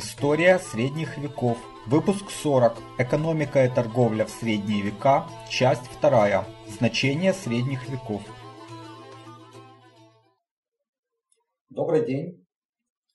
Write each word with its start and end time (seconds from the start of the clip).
История 0.00 0.60
средних 0.60 1.18
веков. 1.18 1.58
Выпуск 1.88 2.30
40. 2.30 2.74
Экономика 2.98 3.64
и 3.64 3.68
торговля 3.68 4.26
в 4.26 4.30
средние 4.30 4.80
века. 4.80 5.26
Часть 5.50 5.90
2. 6.00 6.46
Значение 6.68 7.32
средних 7.32 7.88
веков. 7.88 8.22
Добрый 11.68 12.06
день. 12.06 12.46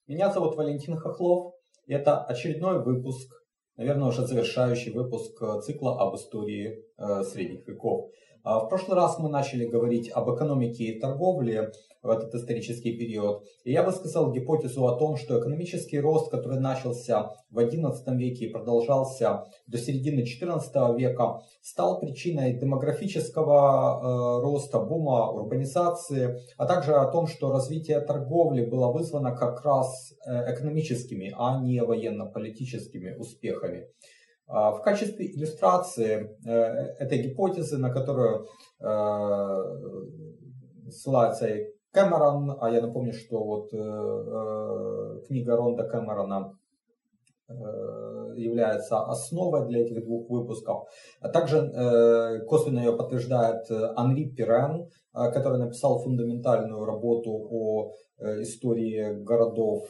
Меня 0.07 0.29
зовут 0.29 0.57
Валентин 0.57 0.97
Хохлов. 0.97 1.54
И 1.85 1.93
это 1.93 2.21
очередной 2.21 2.84
выпуск, 2.84 3.31
наверное, 3.77 4.09
уже 4.09 4.27
завершающий 4.27 4.91
выпуск 4.91 5.41
цикла 5.63 6.02
об 6.02 6.18
истории 6.18 6.84
э, 6.92 6.92
средних 6.97 7.67
веков. 7.67 8.09
А 8.43 8.59
в 8.59 8.67
прошлый 8.67 8.97
раз 8.97 9.19
мы 9.19 9.29
начали 9.29 9.65
говорить 9.65 10.11
об 10.11 10.29
экономике 10.35 10.83
и 10.83 10.99
торговле 10.99 11.71
в 12.01 12.09
этот 12.09 12.35
исторический 12.35 12.97
период. 12.97 13.45
И 13.63 13.71
я 13.71 13.84
высказал 13.84 14.34
гипотезу 14.34 14.85
о 14.85 14.98
том, 14.98 15.15
что 15.15 15.39
экономический 15.39 16.01
рост, 16.01 16.29
который 16.29 16.59
начался 16.59 17.31
в 17.49 17.59
XI 17.59 17.93
веке 18.17 18.45
и 18.45 18.51
продолжался 18.51 19.45
до 19.67 19.77
середины 19.77 20.25
XIV 20.25 20.98
века, 20.98 21.39
стал 21.61 22.01
причиной 22.01 22.59
демографического 22.59 24.41
э, 24.41 24.43
роста, 24.43 24.79
бума, 24.79 25.31
урбанизации, 25.31 26.37
а 26.57 26.65
также 26.65 26.95
о 26.95 27.09
том, 27.09 27.27
что 27.27 27.49
развитие 27.49 28.01
торговли 28.01 28.65
было 28.65 28.91
вызвано 28.91 29.34
как 29.34 29.63
раз 29.63 30.13
э, 30.27 30.53
экономическими, 30.53 31.34
а 31.37 31.62
не 31.62 31.81
военно-политическими 31.81 33.15
успехами. 33.15 33.87
А, 34.47 34.71
в 34.71 34.81
качестве 34.81 35.31
иллюстрации 35.31 36.38
э, 36.45 36.51
этой 36.99 37.20
гипотезы, 37.20 37.77
на 37.77 37.89
которую 37.91 38.45
э, 38.81 39.57
ссылается 40.89 41.47
и 41.47 41.65
Кэмерон, 41.91 42.57
а 42.59 42.70
я 42.70 42.81
напомню, 42.81 43.13
что 43.13 43.43
вот 43.43 43.73
э, 43.73 45.21
книга 45.27 45.55
Ронда 45.55 45.87
Кэмерона 45.87 46.57
является 48.35 49.01
основой 49.01 49.68
для 49.68 49.81
этих 49.81 50.03
двух 50.05 50.27
выпусков. 50.29 50.87
А 51.20 51.29
также 51.29 51.59
косвенно 52.48 52.79
ее 52.79 52.93
подтверждает 52.93 53.70
Анри 53.96 54.29
Пирен, 54.29 54.90
который 55.12 55.59
написал 55.59 55.99
фундаментальную 55.99 56.85
работу 56.85 57.31
о 57.51 57.91
истории 58.41 59.21
городов 59.23 59.87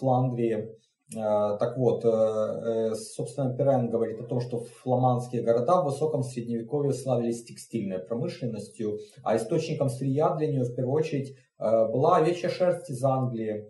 Фландрии 0.00 0.74
так 1.12 1.76
вот, 1.76 2.04
э, 2.04 2.08
э, 2.08 2.94
собственно, 2.94 3.52
Пирен 3.56 3.90
говорит 3.90 4.20
о 4.20 4.24
том, 4.24 4.40
что 4.40 4.60
фламандские 4.82 5.42
города 5.42 5.82
в 5.82 5.86
высоком 5.86 6.22
средневековье 6.22 6.92
славились 6.92 7.44
текстильной 7.44 7.98
промышленностью, 7.98 8.98
а 9.24 9.36
источником 9.36 9.88
сырья 9.88 10.30
для 10.36 10.46
нее 10.46 10.62
в 10.62 10.74
первую 10.74 10.94
очередь 10.94 11.36
была 11.58 12.16
овечья 12.16 12.48
шерсть 12.48 12.88
из 12.88 13.04
Англии. 13.04 13.66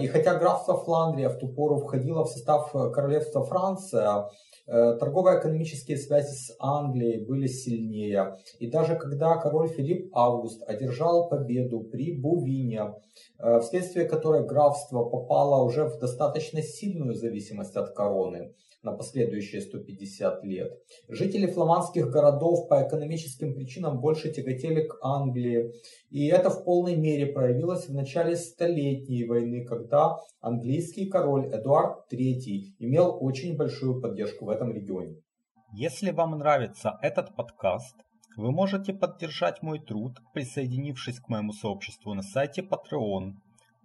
И 0.00 0.06
хотя 0.06 0.38
графство 0.38 0.76
Фландрия 0.76 1.30
в 1.30 1.38
ту 1.38 1.48
пору 1.48 1.78
входило 1.78 2.24
в 2.24 2.28
состав 2.28 2.70
королевства 2.72 3.42
Франция, 3.42 4.28
торгово-экономические 4.66 5.96
связи 5.96 6.34
с 6.34 6.54
Англией 6.58 7.24
были 7.24 7.46
сильнее. 7.46 8.36
И 8.58 8.68
даже 8.68 8.96
когда 8.96 9.36
король 9.36 9.68
Филипп 9.68 10.10
Август 10.12 10.62
одержал 10.68 11.28
победу 11.28 11.80
при 11.80 12.12
Бувине, 12.12 12.92
Э, 13.38 13.60
вследствие 13.60 14.06
которой 14.06 14.46
графство 14.46 15.04
попало 15.04 15.62
уже 15.64 15.84
в 15.84 15.98
достаточно 15.98 16.62
сильную 16.62 17.14
зависимость 17.14 17.76
от 17.76 17.94
короны 17.94 18.54
на 18.86 18.92
последующие 18.92 19.60
150 19.60 20.44
лет. 20.44 20.72
Жители 21.08 21.46
фламандских 21.46 22.08
городов 22.08 22.68
по 22.68 22.86
экономическим 22.86 23.52
причинам 23.54 24.00
больше 24.00 24.32
тяготели 24.32 24.86
к 24.86 24.96
Англии, 25.02 25.72
и 26.10 26.28
это 26.28 26.48
в 26.50 26.64
полной 26.64 26.96
мере 26.96 27.26
проявилось 27.26 27.88
в 27.88 27.94
начале 27.94 28.36
Столетней 28.36 29.26
войны, 29.26 29.64
когда 29.64 30.16
английский 30.40 31.06
король 31.06 31.48
Эдуард 31.52 32.10
III 32.12 32.76
имел 32.78 33.18
очень 33.20 33.56
большую 33.56 34.00
поддержку 34.00 34.46
в 34.46 34.50
этом 34.50 34.72
регионе. 34.72 35.16
Если 35.74 36.12
вам 36.12 36.38
нравится 36.38 36.98
этот 37.02 37.34
подкаст, 37.34 37.96
вы 38.36 38.52
можете 38.52 38.94
поддержать 38.94 39.62
мой 39.62 39.80
труд, 39.80 40.12
присоединившись 40.32 41.18
к 41.18 41.28
моему 41.28 41.52
сообществу 41.52 42.14
на 42.14 42.22
сайте 42.22 42.62
Patreon 42.62 43.32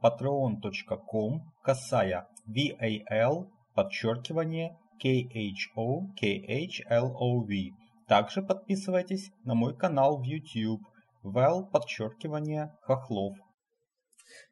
patreon.com 0.03 1.41
касая 1.63 2.27
VAL 2.47 3.47
подчеркивание 3.75 4.77
KHO 5.03 6.07
KHLOV. 6.21 7.71
Также 8.07 8.41
подписывайтесь 8.41 9.31
на 9.45 9.55
мой 9.55 9.75
канал 9.75 10.17
в 10.17 10.23
YouTube 10.23 10.81
Val 11.23 11.65
подчеркивание 11.71 12.73
Хохлов. 12.81 13.37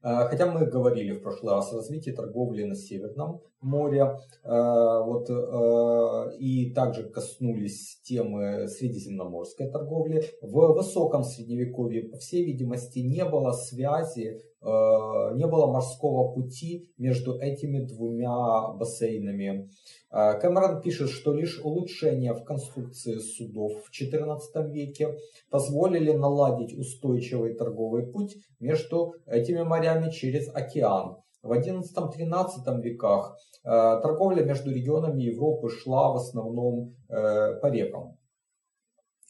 Э, 0.01 0.27
хотя 0.29 0.45
мы 0.45 0.65
говорили 0.65 1.11
в 1.11 1.21
прошлый 1.21 1.53
раз 1.53 1.71
о 1.73 1.77
развитии 1.77 2.11
торговли 2.11 2.63
на 2.63 2.75
Северном 2.75 3.41
море, 3.61 4.01
э, 4.43 4.49
вот, 4.49 5.29
э, 5.29 6.37
и 6.39 6.73
также 6.73 7.09
коснулись 7.09 7.99
темы 8.03 8.67
средиземноморской 8.67 9.69
торговли. 9.69 10.23
В 10.41 10.73
высоком 10.73 11.23
средневековье, 11.23 12.03
по 12.03 12.17
всей 12.17 12.45
видимости, 12.45 12.99
не 12.99 13.25
было 13.25 13.51
связи 13.51 14.41
не 14.61 15.47
было 15.47 15.67
морского 15.67 16.33
пути 16.33 16.89
между 16.97 17.39
этими 17.39 17.79
двумя 17.79 18.69
бассейнами. 18.73 19.69
Э, 20.11 20.39
Кэмерон 20.39 20.81
пишет, 20.81 21.09
что 21.09 21.33
лишь 21.33 21.59
улучшения 21.63 22.33
в 22.33 22.43
конструкции 22.43 23.19
судов 23.19 23.83
в 23.83 23.91
XIV 23.91 24.69
веке 24.71 25.15
позволили 25.49 26.11
наладить 26.11 26.77
устойчивый 26.77 27.53
торговый 27.53 28.05
путь 28.07 28.35
между 28.59 29.13
этими 29.25 29.61
морями 29.63 30.09
через 30.11 30.53
океан. 30.53 31.17
В 31.41 31.53
XI-XIII 31.53 32.81
веках 32.81 33.37
э, 33.63 33.69
торговля 33.69 34.43
между 34.43 34.71
регионами 34.71 35.21
Европы 35.21 35.69
шла 35.69 36.11
в 36.11 36.17
основном 36.17 36.95
по 37.07 37.71
рекам. 37.71 38.18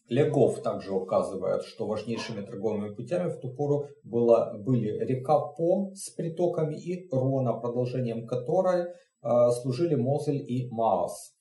Легов 0.09 0.61
также 0.61 0.91
указывает, 0.91 1.63
что 1.63 1.85
важнейшими 1.85 2.41
торговыми 2.41 2.93
путями 2.93 3.29
в 3.29 3.39
ту 3.39 3.53
пору 3.53 3.85
было, 4.03 4.55
были 4.57 4.89
река 5.05 5.39
По 5.39 5.91
с 5.93 6.09
притоками 6.09 6.75
и 6.75 7.07
Рона, 7.11 7.53
продолжением 7.53 8.25
которой 8.25 8.87
э, 8.87 9.51
служили 9.61 9.93
Мозель 9.93 10.43
и 10.47 10.67
Маас. 10.71 11.35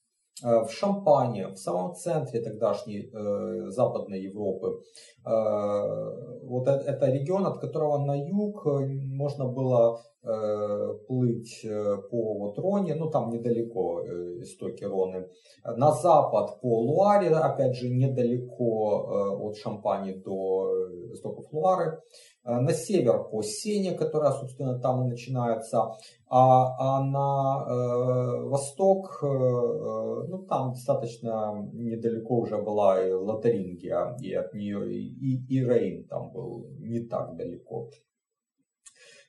Э, 0.45 0.65
в 0.65 0.71
Шампане, 0.71 1.49
в 1.49 1.56
самом 1.56 1.95
центре 1.95 2.43
тогдашней 2.43 3.11
э, 3.11 3.71
Западной 3.71 4.21
Европы. 4.21 4.83
Э, 5.25 6.43
вот 6.43 6.69
это, 6.69 6.85
это 6.85 7.06
регион, 7.06 7.47
от 7.47 7.61
которого 7.61 8.05
на 8.05 8.17
юг 8.23 8.67
э, 8.67 8.87
можно 8.87 9.47
было 9.47 9.99
плыть 10.23 11.65
э, 11.65 11.97
по 12.11 12.34
вот 12.34 12.59
Роне, 12.59 12.95
ну 12.95 13.09
там 13.09 13.31
недалеко 13.31 14.03
э, 14.03 14.41
истоки 14.43 14.84
Роны. 14.84 15.29
На 15.65 15.93
запад 15.93 16.61
по 16.61 16.81
Луаре, 16.81 17.29
опять 17.29 17.77
же 17.77 17.89
недалеко 17.89 19.06
э, 19.09 19.43
от 19.43 19.56
Шампани 19.56 20.12
до 20.12 20.89
истоков 21.12 21.53
Луары. 21.53 22.01
Э, 22.45 22.61
на 22.61 22.73
север 22.73 23.25
по 23.31 23.43
Сене, 23.43 23.93
которая, 23.93 24.33
собственно, 24.33 24.79
там 24.79 25.05
и 25.05 25.11
начинается, 25.11 25.93
а, 26.29 26.99
а 26.99 27.05
на 27.05 27.65
э, 27.67 28.49
восток, 28.49 29.21
э, 29.23 29.27
э, 29.27 30.27
ну, 30.29 30.47
там 30.49 30.73
достаточно 30.73 31.69
недалеко 31.73 32.39
уже 32.39 32.59
была 32.59 33.03
и 33.03 33.12
Лотарингия, 33.12 34.17
и 34.21 34.35
от 34.35 34.53
нее 34.53 34.93
и, 34.93 35.37
и 35.49 35.65
Рейн 35.65 36.05
там 36.09 36.33
был 36.33 36.69
не 36.81 37.00
так 37.00 37.37
далеко. 37.37 37.91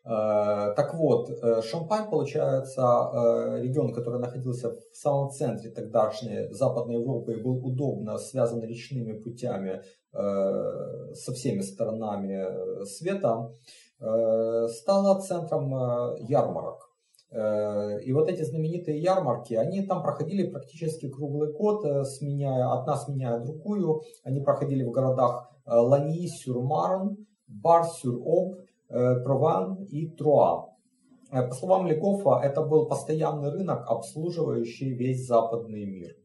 Э, 0.09 0.73
так 0.75 0.95
вот, 0.95 1.29
э, 1.29 1.61
Шампань, 1.61 2.09
получается, 2.09 2.81
э, 2.81 3.61
регион, 3.61 3.93
который 3.93 4.19
находился 4.19 4.71
в 4.71 4.95
самом 4.95 5.29
центре 5.29 5.69
тогдашней 5.69 6.51
Западной 6.51 6.95
Европы 6.95 7.33
и 7.33 7.41
был 7.41 7.63
удобно 7.63 8.17
связан 8.17 8.63
речными 8.63 9.13
путями 9.13 9.81
со 10.11 11.33
всеми 11.33 11.61
сторонами 11.61 12.83
света, 12.85 13.51
стала 13.99 15.21
центром 15.21 15.69
ярмарок. 16.27 16.89
И 17.31 18.11
вот 18.11 18.27
эти 18.27 18.41
знаменитые 18.41 18.99
ярмарки, 18.99 19.53
они 19.53 19.85
там 19.85 20.01
проходили 20.01 20.49
практически 20.49 21.09
круглый 21.09 21.53
год, 21.53 22.07
сменяя, 22.07 22.73
одна 22.73 22.97
сменяя 22.97 23.37
другую. 23.39 24.01
Они 24.23 24.41
проходили 24.41 24.83
в 24.83 24.89
городах 24.89 25.47
Лани-Сюр-Марн, 25.67 27.17
Бар-Сюр-Об, 27.45 28.55
Э, 28.89 29.23
Прован 29.23 29.83
и 29.83 30.07
Труа. 30.07 30.69
Э, 31.31 31.47
по 31.47 31.53
словам 31.53 31.85
Лекофа, 31.85 32.41
это 32.43 32.63
был 32.63 32.87
постоянный 32.87 33.51
рынок, 33.51 33.83
обслуживающий 33.87 34.93
весь 34.93 35.27
западный 35.27 35.85
мир. 35.85 36.15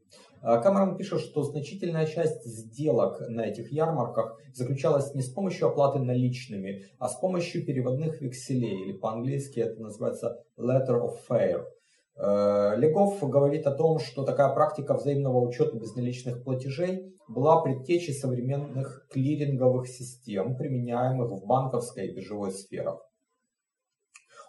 Э, 0.42 0.62
Камерон 0.62 0.96
пишет, 0.96 1.20
что 1.20 1.42
значительная 1.42 2.06
часть 2.06 2.46
сделок 2.46 3.20
на 3.28 3.42
этих 3.42 3.70
ярмарках 3.70 4.38
заключалась 4.54 5.14
не 5.14 5.20
с 5.20 5.28
помощью 5.28 5.68
оплаты 5.68 5.98
наличными, 5.98 6.86
а 6.98 7.10
с 7.10 7.16
помощью 7.16 7.66
переводных 7.66 8.22
векселей, 8.22 8.84
или 8.84 8.92
по-английски 8.92 9.60
это 9.60 9.82
называется 9.82 10.42
letter 10.56 11.02
of 11.02 11.16
fare. 11.28 11.64
Э, 12.16 12.74
Легов 12.76 13.18
говорит 13.28 13.66
о 13.66 13.72
том, 13.72 13.98
что 13.98 14.24
такая 14.24 14.54
практика 14.54 14.94
взаимного 14.94 15.40
учета 15.40 15.76
безналичных 15.76 16.44
платежей 16.44 17.12
была 17.28 17.60
предтечей 17.60 18.14
современных 18.14 19.06
клиринговых 19.10 19.88
систем, 19.88 20.56
применяемых 20.56 21.30
в 21.30 21.46
банковской 21.46 22.08
и 22.08 22.14
биржевой 22.14 22.52
сферах. 22.52 23.00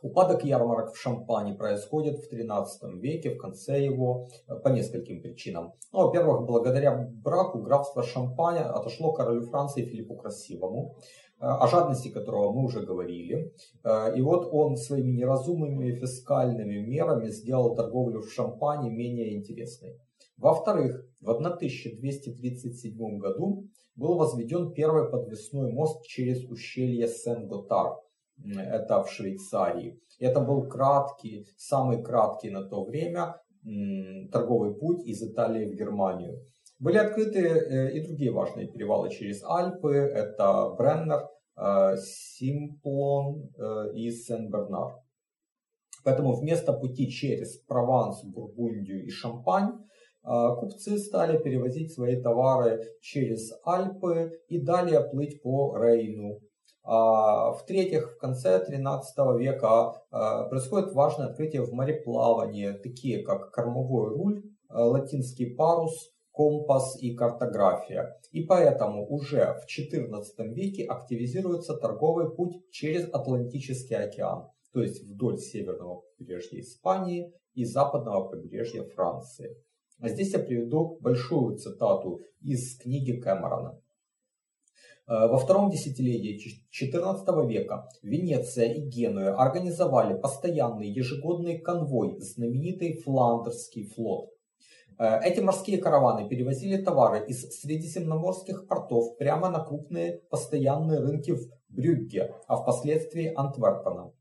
Упадок 0.01 0.43
ярмарок 0.43 0.93
в 0.93 0.99
Шампане 0.99 1.55
происходит 1.55 2.19
в 2.19 2.31
XIII 2.31 2.99
веке, 2.99 3.31
в 3.31 3.39
конце 3.39 3.83
его, 3.83 4.27
по 4.63 4.67
нескольким 4.67 5.19
причинам. 5.19 5.73
Ну, 5.91 6.05
во-первых, 6.05 6.45
благодаря 6.45 6.95
браку 6.95 7.59
графство 7.59 8.03
Шампаня 8.03 8.71
отошло 8.71 9.13
королю 9.13 9.41
Франции 9.47 9.83
Филиппу 9.83 10.15
Красивому, 10.15 10.97
о 11.45 11.67
жадности 11.67 12.09
которого 12.09 12.51
мы 12.51 12.65
уже 12.65 12.81
говорили. 12.81 13.53
И 14.15 14.21
вот 14.21 14.49
он 14.51 14.77
своими 14.77 15.11
неразумными 15.11 15.91
фискальными 15.91 16.77
мерами 16.77 17.29
сделал 17.29 17.75
торговлю 17.75 18.21
в 18.21 18.31
Шампане 18.31 18.89
менее 18.89 19.37
интересной. 19.37 19.99
Во-вторых, 20.37 21.05
в 21.21 21.29
1237 21.29 23.17
году 23.17 23.67
был 23.95 24.17
возведен 24.17 24.73
первый 24.73 25.09
подвесной 25.09 25.71
мост 25.71 26.05
через 26.05 26.43
ущелье 26.49 27.07
Сен-Готар. 27.07 27.97
Это 28.43 29.03
в 29.03 29.09
Швейцарии. 29.09 29.99
Это 30.19 30.41
был 30.41 30.67
краткий, 30.67 31.45
самый 31.57 32.03
краткий 32.03 32.49
на 32.49 32.63
то 32.63 32.83
время 32.83 33.39
торговый 34.31 34.75
путь 34.75 35.05
из 35.05 35.23
Италии 35.23 35.65
в 35.65 35.75
Германию. 35.75 36.39
Были 36.77 36.97
открыты 36.97 37.39
э, 37.39 37.91
и 37.93 38.05
другие 38.05 38.31
важные 38.31 38.67
перевалы 38.67 39.09
через 39.09 39.43
Альпы. 39.43 39.95
Это 39.95 40.75
Бреннер, 40.77 41.19
э, 41.19 41.27
Симплон 41.97 43.49
э, 43.57 43.93
и 43.93 44.11
Сен-Бернар. 44.11 44.99
Поэтому 46.03 46.35
вместо 46.35 46.73
пути 46.73 47.09
через 47.09 47.57
Прованс, 47.59 48.23
Бургундию 48.23 49.05
и 49.05 49.09
Шампань 49.09 49.73
а, 50.21 50.55
купцы 50.55 50.99
стали 50.99 51.41
перевозить 51.41 51.93
свои 51.93 52.21
товары 52.21 52.83
через 53.01 53.51
Альпы 53.65 54.39
и 54.47 54.59
далее 54.59 55.01
плыть 55.01 55.41
по 55.41 55.75
Рейну. 55.75 56.41
А, 56.83 57.53
в-третьих, 57.53 58.13
в 58.15 58.17
конце 58.19 58.63
13 58.63 59.17
века 59.39 59.93
происходит 60.11 60.93
важное 60.93 61.27
открытие 61.27 61.63
в 61.63 61.73
мореплавании, 61.73 62.73
такие 62.73 63.23
как 63.23 63.49
кормовой 63.49 64.09
руль, 64.09 64.43
латинский 64.69 65.55
парус, 65.55 66.14
компас 66.35 67.01
и 67.01 67.15
картография. 67.15 68.19
И 68.31 68.43
поэтому 68.43 69.07
уже 69.07 69.55
в 69.61 69.65
XIV 69.65 70.23
веке 70.53 70.83
активизируется 70.83 71.75
торговый 71.75 72.35
путь 72.35 72.69
через 72.71 73.07
Атлантический 73.13 73.95
океан, 73.95 74.49
то 74.73 74.81
есть 74.81 75.03
вдоль 75.03 75.37
северного 75.37 76.03
побережья 76.17 76.59
Испании 76.59 77.31
и 77.53 77.63
западного 77.63 78.27
побережья 78.27 78.83
Франции. 78.83 79.55
А 79.99 80.09
здесь 80.09 80.33
я 80.33 80.39
приведу 80.39 80.97
большую 80.99 81.57
цитату 81.57 82.19
из 82.41 82.77
книги 82.77 83.13
Кэмерона. 83.13 83.79
Э, 85.07 85.27
во 85.27 85.37
втором 85.37 85.69
десятилетии 85.69 86.37
XIV 86.69 87.47
века 87.47 87.87
Венеция 88.01 88.73
и 88.73 88.81
Генуя 88.81 89.35
организовали 89.35 90.19
постоянный 90.19 90.89
ежегодный 90.89 91.59
конвой, 91.59 92.19
знаменитый 92.19 93.01
Фландерский 93.01 93.85
флот. 93.85 94.34
Э, 94.97 95.19
эти 95.23 95.41
морские 95.41 95.77
караваны 95.77 96.27
перевозили 96.29 96.81
товары 96.81 97.25
из 97.25 97.41
средиземноморских 97.59 98.67
портов 98.67 99.17
прямо 99.17 99.49
на 99.49 99.63
крупные 99.63 100.21
постоянные 100.29 100.99
рынки 100.99 101.31
в 101.31 101.49
Брюгге, 101.69 102.33
а 102.47 102.55
впоследствии 102.55 103.33
Антверпена, 103.35 104.13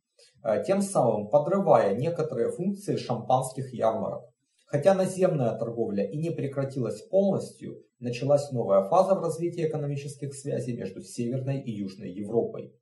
э, 0.42 0.64
тем 0.66 0.82
самым 0.82 1.28
подрывая 1.28 1.94
некоторые 1.94 2.50
функции 2.50 2.96
шампанских 2.96 3.72
ярмарок. 3.72 4.24
Хотя 4.66 4.94
наземная 4.94 5.56
торговля 5.56 6.04
и 6.04 6.16
не 6.16 6.30
прекратилась 6.30 7.02
полностью, 7.02 7.80
началась 8.00 8.50
новая 8.50 8.82
фаза 8.88 9.14
в 9.14 9.22
развитии 9.22 9.68
экономических 9.68 10.34
связей 10.34 10.76
между 10.76 11.00
Северной 11.00 11.60
и 11.60 11.70
Южной 11.70 12.10
Европой. 12.10 12.74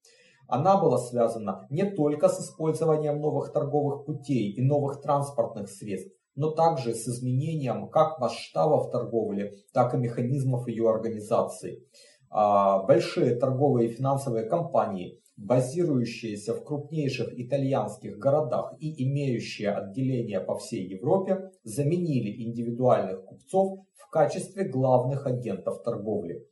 Она 0.48 0.80
была 0.80 0.96
связана 0.96 1.66
не 1.68 1.84
только 1.84 2.28
с 2.28 2.40
использованием 2.40 3.20
новых 3.20 3.52
торговых 3.52 4.06
путей 4.06 4.52
и 4.52 4.62
новых 4.62 5.02
транспортных 5.02 5.68
средств, 5.68 6.16
но 6.34 6.50
также 6.50 6.94
с 6.94 7.08
изменением 7.08 7.88
как 7.88 8.18
масштабов 8.18 8.90
торговли, 8.90 9.52
так 9.72 9.94
и 9.94 9.98
механизмов 9.98 10.68
ее 10.68 10.90
организации. 10.90 11.82
А, 12.30 12.82
большие 12.84 13.34
торговые 13.34 13.90
и 13.90 13.92
финансовые 13.92 14.46
компании 14.46 15.22
базирующиеся 15.36 16.54
в 16.54 16.64
крупнейших 16.64 17.38
итальянских 17.38 18.18
городах 18.18 18.74
и 18.78 19.04
имеющие 19.04 19.70
отделения 19.70 20.40
по 20.40 20.56
всей 20.56 20.86
Европе, 20.86 21.50
заменили 21.64 22.42
индивидуальных 22.44 23.24
купцов 23.24 23.80
в 23.94 24.10
качестве 24.10 24.64
главных 24.64 25.26
агентов 25.26 25.82
торговли. 25.82 26.46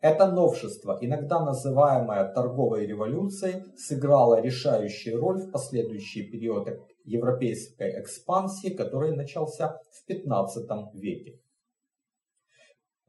Это 0.00 0.30
новшество, 0.30 0.98
иногда 1.00 1.42
называемое 1.44 2.32
торговой 2.32 2.86
революцией, 2.86 3.64
сыграло 3.76 4.40
решающую 4.40 5.18
роль 5.18 5.40
в 5.40 5.50
последующий 5.50 6.30
период 6.30 6.68
европейской 7.06 8.00
экспансии, 8.00 8.68
который 8.68 9.16
начался 9.16 9.80
в 9.90 10.06
15 10.06 10.94
веке. 10.94 11.40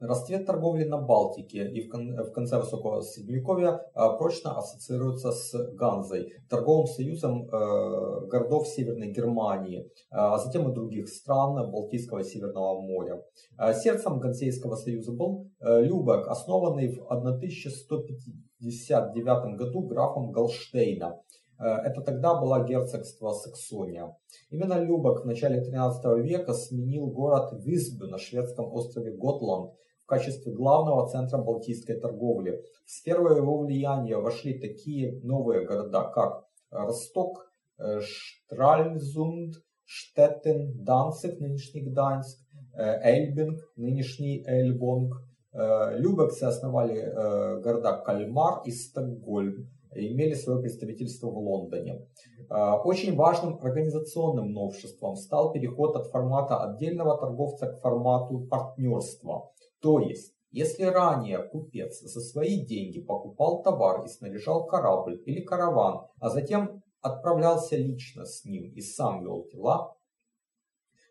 Расцвет 0.00 0.46
торговли 0.46 0.84
на 0.84 0.98
Балтике 0.98 1.68
и 1.68 1.88
в 1.88 2.30
конце 2.30 2.60
высокого 2.60 3.00
средневековья 3.00 3.80
а, 3.94 4.10
прочно 4.10 4.56
ассоциируется 4.56 5.32
с 5.32 5.74
Ганзой, 5.74 6.34
торговым 6.48 6.86
союзом 6.86 7.48
э, 7.48 8.26
городов 8.28 8.68
Северной 8.68 9.10
Германии, 9.10 9.90
а 10.10 10.38
затем 10.38 10.70
и 10.70 10.74
других 10.74 11.08
стран 11.08 11.68
Балтийского 11.72 12.20
и 12.20 12.24
Северного 12.24 12.80
моря. 12.80 13.20
А 13.56 13.74
сердцем 13.74 14.20
Ганзейского 14.20 14.76
союза 14.76 15.10
был 15.10 15.50
э, 15.58 15.82
Любек, 15.82 16.28
основанный 16.28 16.94
в 16.94 17.04
1159 17.08 19.56
году 19.56 19.80
графом 19.80 20.30
Галштейна. 20.30 21.20
Э, 21.58 21.64
это 21.84 22.02
тогда 22.02 22.34
было 22.40 22.64
герцогство 22.64 23.32
Саксония. 23.32 24.16
Именно 24.50 24.78
Любек 24.78 25.22
в 25.22 25.26
начале 25.26 25.60
13 25.60 26.24
века 26.24 26.54
сменил 26.54 27.08
город 27.08 27.52
Висбе 27.64 28.06
на 28.06 28.18
шведском 28.18 28.72
острове 28.72 29.12
Готланд 29.12 29.72
в 30.02 30.06
качестве 30.06 30.52
главного 30.52 31.08
центра 31.08 31.38
балтийской 31.38 31.96
торговли. 31.96 32.62
В 32.86 32.90
сферу 32.90 33.34
его 33.34 33.58
влияния 33.58 34.16
вошли 34.16 34.58
такие 34.58 35.20
новые 35.22 35.66
города, 35.66 36.04
как 36.04 36.44
Росток, 36.70 37.50
э, 37.78 38.00
Штральзунд, 38.00 39.54
Штеттен, 39.84 40.84
Данцик, 40.84 41.40
нынешний 41.40 41.82
Гданьск, 41.82 42.38
э, 42.74 43.00
Эльбинг, 43.02 43.58
нынешний 43.76 44.44
Эльбонг. 44.46 45.14
Любексы 45.50 46.44
основали 46.44 47.60
города 47.62 47.96
Кальмар 48.04 48.60
и 48.66 48.70
Стокгольм 48.70 49.70
имели 49.94 50.34
свое 50.34 50.60
представительство 50.60 51.28
в 51.30 51.38
Лондоне. 51.38 52.06
Очень 52.48 53.14
важным 53.16 53.58
организационным 53.62 54.52
новшеством 54.52 55.16
стал 55.16 55.52
переход 55.52 55.96
от 55.96 56.08
формата 56.08 56.62
отдельного 56.62 57.18
торговца 57.18 57.66
к 57.66 57.80
формату 57.80 58.46
партнерства. 58.46 59.50
То 59.80 60.00
есть, 60.00 60.34
если 60.50 60.84
ранее 60.84 61.42
купец 61.42 62.00
за 62.00 62.20
свои 62.20 62.64
деньги 62.64 63.00
покупал 63.00 63.62
товар 63.62 64.04
и 64.04 64.08
снаряжал 64.08 64.66
корабль 64.66 65.22
или 65.26 65.40
караван, 65.40 66.06
а 66.20 66.30
затем 66.30 66.82
отправлялся 67.00 67.76
лично 67.76 68.24
с 68.24 68.44
ним 68.44 68.72
и 68.72 68.80
сам 68.80 69.22
вел 69.22 69.46
дела, 69.52 69.94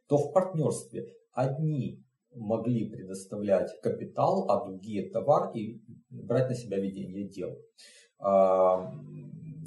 то 0.08 0.18
в 0.18 0.34
партнерстве 0.34 1.14
одни 1.34 2.04
могли 2.34 2.90
предоставлять 2.90 3.80
капитал, 3.82 4.50
а 4.50 4.66
другие 4.66 5.10
товар 5.10 5.52
и 5.54 5.82
брать 6.10 6.50
на 6.50 6.56
себя 6.56 6.80
ведение 6.80 7.28
дел. 7.28 7.58
А, 8.20 8.92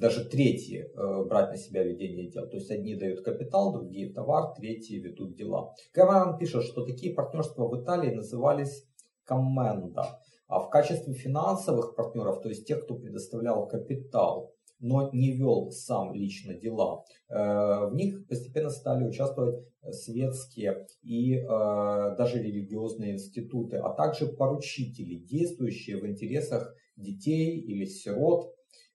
даже 0.01 0.25
третьи 0.25 0.91
э, 0.95 1.25
брать 1.25 1.51
на 1.51 1.57
себя 1.59 1.85
ведение 1.85 2.31
дел. 2.31 2.49
То 2.49 2.57
есть 2.57 2.71
одни 2.71 2.95
дают 2.95 3.23
капитал, 3.23 3.73
другие 3.73 4.13
товар, 4.13 4.55
третьи 4.55 4.97
ведут 4.97 5.37
дела. 5.37 5.75
Кэмерон 5.93 6.39
пишет, 6.39 6.65
что 6.65 6.85
такие 6.85 7.15
партнерства 7.15 7.69
в 7.69 7.81
Италии 7.81 8.15
назывались 8.15 8.87
команда. 9.25 10.19
А 10.49 10.59
в 10.59 10.71
качестве 10.71 11.13
финансовых 11.13 11.95
партнеров, 11.95 12.41
то 12.41 12.49
есть 12.49 12.67
тех, 12.67 12.85
кто 12.85 12.97
предоставлял 12.97 13.69
капитал, 13.69 14.55
но 14.81 15.11
не 15.13 15.33
вел 15.33 15.71
сам 15.71 16.15
лично 16.15 16.55
дела, 16.55 17.05
э, 17.29 17.35
в 17.35 17.95
них 17.95 18.27
постепенно 18.27 18.71
стали 18.71 19.05
участвовать 19.05 19.63
светские 19.93 20.87
и 21.03 21.37
э, 21.37 21.47
даже 21.47 22.43
религиозные 22.43 23.13
институты, 23.13 23.77
а 23.77 23.93
также 23.93 24.27
поручители, 24.27 25.17
действующие 25.17 25.99
в 25.99 26.07
интересах 26.07 26.75
детей 27.01 27.59
или 27.59 27.85
сирот. 27.85 28.55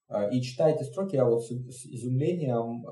Э, 0.09 0.29
и 0.31 0.41
читая 0.41 0.75
эти 0.75 0.83
строки, 0.83 1.15
я 1.15 1.25
вот 1.25 1.43
с 1.45 1.85
изумлением 1.85 2.85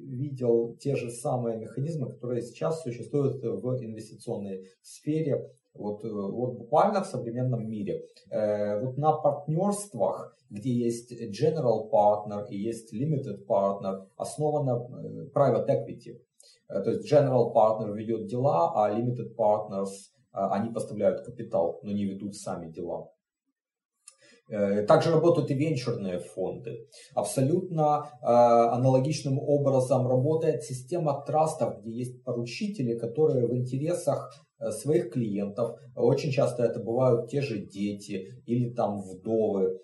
видел 0.00 0.76
те 0.80 0.96
же 0.96 1.10
самые 1.10 1.58
механизмы, 1.58 2.10
которые 2.10 2.42
сейчас 2.42 2.82
существуют 2.82 3.42
в 3.42 3.84
инвестиционной 3.84 4.66
сфере, 4.82 5.50
вот, 5.74 6.04
э, 6.04 6.08
вот 6.08 6.58
буквально 6.58 7.02
в 7.02 7.06
современном 7.06 7.68
мире. 7.68 8.02
Э, 8.30 8.80
вот 8.80 8.98
на 8.98 9.12
партнерствах, 9.12 10.36
где 10.50 10.72
есть 10.72 11.12
general 11.12 11.90
partner 11.90 12.46
и 12.48 12.56
есть 12.56 12.92
limited 12.94 13.46
partner, 13.46 14.06
основана 14.16 14.72
э, 14.72 15.28
private 15.34 15.68
equity. 15.68 16.20
То 16.68 16.90
есть 16.90 17.12
general 17.12 17.52
partner 17.52 17.92
ведет 17.94 18.26
дела, 18.26 18.72
а 18.74 18.90
limited 18.90 19.34
partners, 19.36 19.90
они 20.32 20.72
поставляют 20.72 21.24
капитал, 21.24 21.80
но 21.82 21.90
не 21.90 22.04
ведут 22.04 22.36
сами 22.36 22.70
дела. 22.70 23.10
Э, 24.50 24.82
также 24.82 25.12
работают 25.12 25.50
и 25.50 25.54
венчурные 25.54 26.18
фонды. 26.18 26.88
Абсолютно 27.14 28.10
э, 28.20 28.26
аналогичным 28.26 29.38
образом 29.38 30.08
работает 30.08 30.64
система 30.64 31.22
трастов, 31.24 31.80
где 31.80 31.92
есть 31.92 32.24
поручители, 32.24 32.98
которые 32.98 33.46
в 33.46 33.56
интересах 33.56 34.34
э, 34.58 34.72
своих 34.72 35.12
клиентов, 35.12 35.78
очень 35.94 36.32
часто 36.32 36.64
это 36.64 36.80
бывают 36.80 37.30
те 37.30 37.42
же 37.42 37.58
дети 37.64 38.26
или 38.46 38.70
там 38.70 39.00
вдовы, 39.00 39.78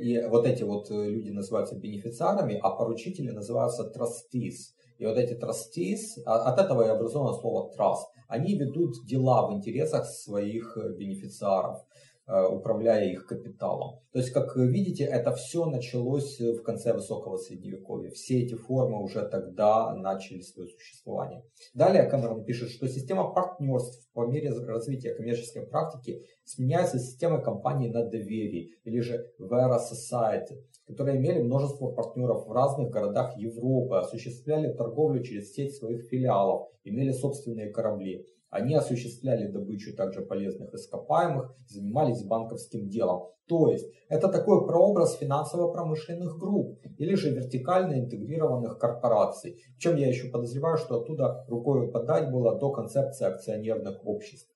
и 0.00 0.26
вот 0.30 0.46
эти 0.46 0.62
вот 0.62 0.88
люди 0.90 1.28
называются 1.28 1.76
бенефициарами, 1.76 2.58
а 2.62 2.70
поручители 2.70 3.30
называются 3.30 3.92
trustees. 3.94 4.72
И 4.98 5.04
вот 5.04 5.18
эти 5.18 5.34
trustees, 5.34 6.22
а, 6.24 6.50
от 6.50 6.58
этого 6.58 6.82
и 6.86 6.88
образовано 6.88 7.34
слово 7.34 7.70
trust, 7.76 8.04
они 8.28 8.56
ведут 8.56 8.94
дела 9.06 9.46
в 9.46 9.52
интересах 9.52 10.06
своих 10.06 10.76
бенефициаров. 10.96 11.84
Э, 12.26 12.46
управляя 12.46 13.04
их 13.04 13.26
капиталом. 13.26 14.00
То 14.12 14.18
есть, 14.18 14.30
как 14.30 14.56
видите, 14.56 15.04
это 15.04 15.34
все 15.34 15.66
началось 15.66 16.40
в 16.40 16.62
конце 16.62 16.94
высокого 16.94 17.36
средневековья. 17.36 18.10
Все 18.12 18.40
эти 18.40 18.54
формы 18.54 19.02
уже 19.02 19.28
тогда 19.28 19.94
начали 19.94 20.40
свое 20.40 20.70
существование. 20.70 21.44
Далее 21.74 22.04
Кэмерон 22.04 22.46
пишет, 22.46 22.70
что 22.70 22.88
система 22.88 23.30
партнерств 23.30 24.08
по 24.14 24.24
мере 24.24 24.52
развития 24.52 25.12
коммерческой 25.12 25.66
практики 25.66 26.22
сменяется 26.44 26.98
системой 26.98 27.42
компаний 27.42 27.90
на 27.90 28.06
доверии, 28.06 28.70
или 28.84 29.00
же 29.00 29.30
Vera 29.38 29.76
Society, 29.76 30.62
которые 30.86 31.18
имели 31.18 31.42
множество 31.42 31.90
партнеров 31.90 32.46
в 32.46 32.52
разных 32.52 32.88
городах 32.88 33.36
Европы, 33.36 33.96
осуществляли 33.96 34.72
торговлю 34.72 35.22
через 35.22 35.52
сеть 35.52 35.76
своих 35.76 36.08
филиалов, 36.08 36.68
имели 36.84 37.12
собственные 37.12 37.70
корабли. 37.70 38.24
Они 38.54 38.76
осуществляли 38.76 39.50
добычу 39.50 39.96
также 39.96 40.22
полезных 40.22 40.72
ископаемых, 40.72 41.56
занимались 41.66 42.22
банковским 42.22 42.88
делом. 42.88 43.32
То 43.48 43.68
есть 43.68 43.92
это 44.08 44.28
такой 44.28 44.64
прообраз 44.64 45.16
финансово-промышленных 45.16 46.38
групп 46.38 46.78
или 46.96 47.16
же 47.16 47.34
вертикально 47.34 47.98
интегрированных 47.98 48.78
корпораций. 48.78 49.58
Чем 49.80 49.96
я 49.96 50.06
еще 50.06 50.30
подозреваю, 50.30 50.76
что 50.76 51.00
оттуда 51.00 51.44
рукой 51.48 51.90
подать 51.90 52.30
было 52.30 52.56
до 52.56 52.70
концепции 52.70 53.26
акционерных 53.26 54.06
обществ. 54.06 54.54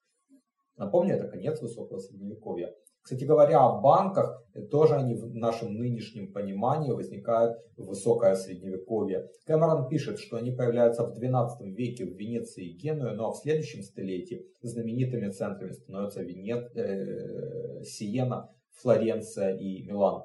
Напомню, 0.76 1.16
это 1.16 1.26
конец 1.26 1.60
высокого 1.60 1.98
средневековья. 1.98 2.72
Кстати 3.02 3.24
говоря, 3.24 3.60
о 3.60 3.80
банках, 3.80 4.44
тоже 4.70 4.96
они 4.96 5.14
в 5.14 5.34
нашем 5.34 5.74
нынешнем 5.74 6.32
понимании 6.32 6.90
возникают 6.90 7.58
в 7.76 7.86
высокое 7.86 8.34
средневековье. 8.34 9.28
Кэмерон 9.46 9.88
пишет, 9.88 10.18
что 10.18 10.36
они 10.36 10.50
появляются 10.50 11.04
в 11.04 11.18
XII 11.18 11.48
веке 11.70 12.04
в 12.04 12.16
Венеции 12.16 12.66
и 12.66 12.76
Генуе, 12.76 13.12
но 13.12 13.32
в 13.32 13.38
следующем 13.38 13.82
столетии 13.82 14.44
знаменитыми 14.62 15.30
центрами 15.30 15.72
становятся 15.72 16.22
Венет, 16.22 16.76
э, 16.76 17.82
Сиена, 17.84 18.50
Флоренция 18.72 19.56
и 19.56 19.82
Милан. 19.84 20.24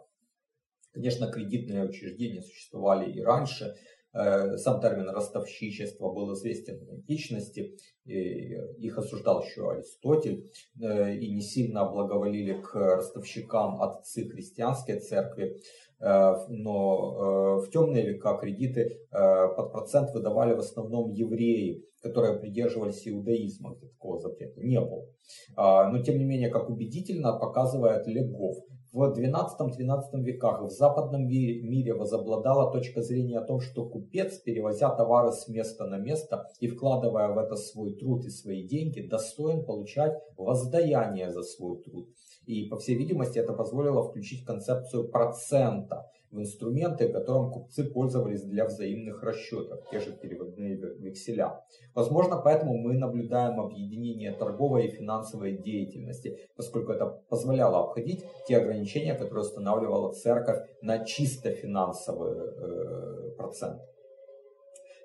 Конечно, 0.94 1.32
кредитные 1.32 1.86
учреждения 1.86 2.42
существовали 2.42 3.12
и 3.12 3.22
раньше, 3.22 3.76
сам 4.14 4.80
термин 4.80 5.10
ростовщичество 5.10 6.12
был 6.12 6.34
известен 6.34 6.86
в 6.86 6.92
античности, 6.92 7.76
их 8.06 8.98
осуждал 8.98 9.42
еще 9.42 9.72
Аристотель, 9.72 10.52
э, 10.82 11.16
и 11.16 11.34
не 11.34 11.42
сильно 11.42 11.90
благоволили 11.90 12.62
к 12.62 12.76
ростовщикам 12.76 13.82
отцы 13.82 14.30
христианской 14.30 15.00
церкви, 15.00 15.58
э, 16.00 16.36
но 16.50 17.58
в 17.60 17.70
темные 17.72 18.06
века 18.06 18.38
кредиты 18.38 19.00
под 19.10 19.72
процент 19.72 20.12
выдавали 20.14 20.54
в 20.54 20.60
основном 20.60 21.12
евреи, 21.12 21.84
которые 22.04 22.38
придерживались 22.38 23.08
иудаизма, 23.08 23.76
где 23.76 23.88
такого 23.88 24.20
запрета 24.20 24.62
не 24.62 24.80
было. 24.80 25.08
А, 25.56 25.90
но 25.90 26.04
тем 26.04 26.18
не 26.18 26.26
менее, 26.26 26.50
как 26.50 26.70
убедительно 26.70 27.38
показывает 27.40 28.06
Легов, 28.08 28.58
в 28.94 29.02
XII-XIII 29.02 30.22
веках 30.22 30.62
в 30.62 30.70
западном 30.70 31.28
мире 31.28 31.96
возобладала 31.96 32.72
точка 32.72 33.02
зрения 33.02 33.40
о 33.40 33.44
том, 33.44 33.60
что 33.60 33.86
купец, 33.86 34.38
перевозя 34.38 34.90
товары 34.92 35.32
с 35.32 35.48
места 35.48 35.88
на 35.88 35.98
место 35.98 36.48
и 36.60 36.68
вкладывая 36.68 37.30
в 37.30 37.40
это 37.40 37.56
свой 37.56 37.96
труд 37.96 38.24
и 38.26 38.30
свои 38.30 38.62
деньги, 38.62 39.02
достоин 39.02 39.66
получать 39.66 40.22
воздаяние 40.38 41.32
за 41.32 41.42
свой 41.42 41.82
труд. 41.82 42.08
И, 42.46 42.66
по 42.66 42.78
всей 42.78 42.96
видимости, 42.96 43.40
это 43.40 43.54
позволило 43.54 44.04
включить 44.04 44.46
концепцию 44.46 45.10
процента 45.10 46.12
в 46.34 46.40
инструменты, 46.40 47.10
которым 47.10 47.52
купцы 47.52 47.84
пользовались 47.84 48.44
для 48.44 48.66
взаимных 48.66 49.22
расчетов, 49.22 49.88
те 49.92 50.00
же 50.00 50.12
переводные 50.12 50.76
векселя. 50.76 51.64
Возможно, 51.94 52.38
поэтому 52.38 52.76
мы 52.78 52.98
наблюдаем 52.98 53.60
объединение 53.60 54.32
торговой 54.32 54.88
и 54.88 54.92
финансовой 54.92 55.58
деятельности, 55.58 56.40
поскольку 56.56 56.92
это 56.92 57.06
позволяло 57.30 57.84
обходить 57.84 58.26
те 58.48 58.58
ограничения, 58.58 59.14
которые 59.14 59.44
устанавливала 59.44 60.12
церковь 60.12 60.68
на 60.82 61.06
чисто 61.06 61.52
финансовый 61.52 62.34
э, 62.34 63.32
процент. 63.38 63.80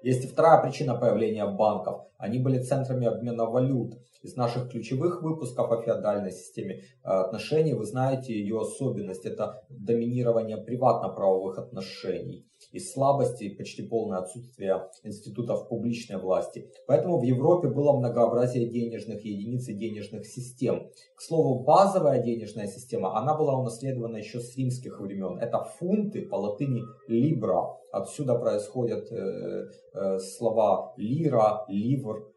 Есть 0.02 0.30
вторая 0.30 0.62
причина 0.62 0.94
появления 0.94 1.46
банков. 1.46 2.02
Они 2.18 2.38
были 2.38 2.62
центрами 2.62 3.06
обмена 3.06 3.46
валют. 3.46 3.94
Из 4.22 4.36
наших 4.36 4.70
ключевых 4.70 5.22
выпусков 5.22 5.70
о 5.70 5.82
феодальной 5.82 6.32
системе 6.32 6.80
э, 6.80 7.08
отношений 7.08 7.74
вы 7.74 7.84
знаете 7.84 8.32
ее 8.32 8.60
особенность. 8.60 9.24
Это 9.24 9.64
доминирование 9.68 10.56
приватно-правовых 10.56 11.58
отношений 11.58 12.48
и 12.72 12.78
слабости, 12.78 13.44
и 13.44 13.56
почти 13.56 13.82
полное 13.82 14.18
отсутствие 14.18 14.88
институтов 15.02 15.68
публичной 15.68 16.18
власти. 16.18 16.70
Поэтому 16.86 17.18
в 17.18 17.22
Европе 17.22 17.68
было 17.68 17.96
многообразие 17.96 18.68
денежных 18.68 19.24
единиц 19.24 19.68
и 19.68 19.74
денежных 19.74 20.26
систем. 20.26 20.90
К 21.16 21.22
слову, 21.22 21.64
базовая 21.64 22.22
денежная 22.22 22.66
система, 22.66 23.16
она 23.16 23.36
была 23.36 23.58
унаследована 23.58 24.16
еще 24.16 24.40
с 24.40 24.56
римских 24.56 25.00
времен. 25.00 25.38
Это 25.38 25.64
фунты, 25.78 26.22
по 26.22 26.36
латыни 26.36 26.82
libra. 27.08 27.76
Отсюда 27.92 28.34
происходят 28.34 29.10
э, 29.10 29.68
э, 29.94 30.18
слова 30.18 30.92
лира, 30.96 31.64
ливр. 31.68 32.32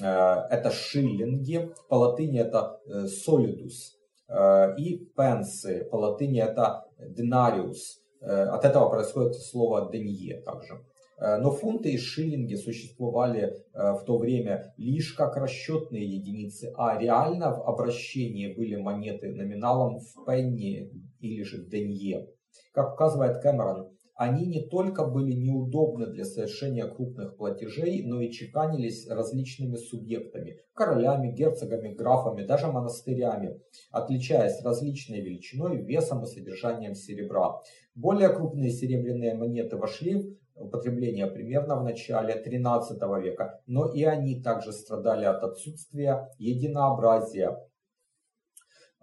Э, 0.00 0.46
это 0.50 0.70
шиллинги, 0.70 1.72
по 1.88 1.94
латыни 1.94 2.38
это 2.38 2.80
э, 2.86 3.06
solidus. 3.06 3.96
Э, 4.28 4.76
и 4.76 4.98
пенсы, 5.16 5.88
по 5.90 5.96
латыни 5.96 6.40
это 6.40 6.84
denarius. 6.98 7.99
Э, 8.20 8.44
от 8.44 8.64
этого 8.64 8.88
происходит 8.90 9.34
слово 9.36 9.90
«денье» 9.90 10.40
также. 10.42 10.84
Э, 11.18 11.38
но 11.38 11.50
фунты 11.50 11.92
и 11.92 11.98
шиллинги 11.98 12.54
существовали 12.54 13.54
э, 13.72 13.92
в 13.92 14.04
то 14.04 14.18
время 14.18 14.74
лишь 14.76 15.14
как 15.14 15.36
расчетные 15.36 16.06
единицы, 16.06 16.72
а 16.76 16.98
реально 16.98 17.56
в 17.56 17.62
обращении 17.66 18.54
были 18.54 18.76
монеты 18.76 19.32
номиналом 19.32 20.00
в 20.00 20.24
пенни 20.26 20.90
или 21.20 21.42
же 21.42 21.64
денье. 21.66 22.28
Как 22.72 22.94
указывает 22.94 23.42
Кэмерон, 23.42 23.90
они 24.20 24.44
не 24.44 24.60
только 24.60 25.06
были 25.06 25.32
неудобны 25.32 26.06
для 26.06 26.26
совершения 26.26 26.86
крупных 26.86 27.38
платежей, 27.38 28.02
но 28.04 28.20
и 28.20 28.30
чеканились 28.30 29.08
различными 29.08 29.76
субъектами– 29.76 30.58
королями, 30.74 31.32
герцогами, 31.32 31.94
графами, 31.94 32.44
даже 32.44 32.66
монастырями, 32.66 33.62
отличаясь 33.90 34.62
различной 34.62 35.22
величиной, 35.22 35.82
весом 35.82 36.24
и 36.24 36.26
содержанием 36.26 36.94
серебра. 36.94 37.62
Более 37.94 38.28
крупные 38.28 38.70
серебряные 38.70 39.36
монеты 39.36 39.78
вошли 39.78 40.36
в 40.54 40.64
употребление 40.64 41.26
примерно 41.26 41.76
в 41.76 41.82
начале 41.82 42.34
13 42.34 43.00
века, 43.22 43.62
но 43.66 43.86
и 43.90 44.04
они 44.04 44.42
также 44.42 44.74
страдали 44.74 45.24
от 45.24 45.42
отсутствия 45.42 46.28
единообразия 46.36 47.56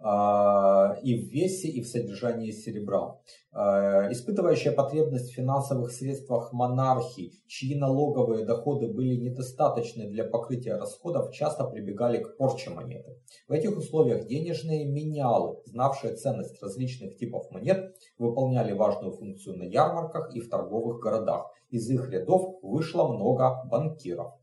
и 0.00 1.14
в 1.14 1.32
весе, 1.32 1.68
и 1.68 1.82
в 1.82 1.88
содержании 1.88 2.52
серебра. 2.52 3.18
А, 3.50 4.12
испытывающая 4.12 4.70
потребность 4.70 5.30
в 5.32 5.34
финансовых 5.34 5.90
средствах 5.90 6.52
монархии, 6.52 7.32
чьи 7.48 7.76
налоговые 7.76 8.44
доходы 8.44 8.86
были 8.86 9.16
недостаточны 9.16 10.08
для 10.08 10.22
покрытия 10.22 10.76
расходов, 10.76 11.32
часто 11.32 11.64
прибегали 11.64 12.22
к 12.22 12.36
порче 12.36 12.70
монеты. 12.70 13.18
В 13.48 13.52
этих 13.52 13.76
условиях 13.76 14.28
денежные 14.28 14.84
менялы, 14.84 15.56
знавшие 15.66 16.14
ценность 16.14 16.62
различных 16.62 17.16
типов 17.16 17.50
монет, 17.50 17.96
выполняли 18.18 18.72
важную 18.72 19.12
функцию 19.12 19.56
на 19.56 19.64
ярмарках 19.64 20.32
и 20.32 20.40
в 20.40 20.48
торговых 20.48 21.00
городах. 21.00 21.50
Из 21.70 21.90
их 21.90 22.08
рядов 22.10 22.62
вышло 22.62 23.08
много 23.08 23.64
банкиров. 23.64 24.34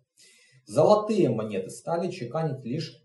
Золотые 0.65 1.29
монеты 1.29 1.69
стали 1.69 2.09
чеканить 2.11 2.65
лишь 2.65 3.04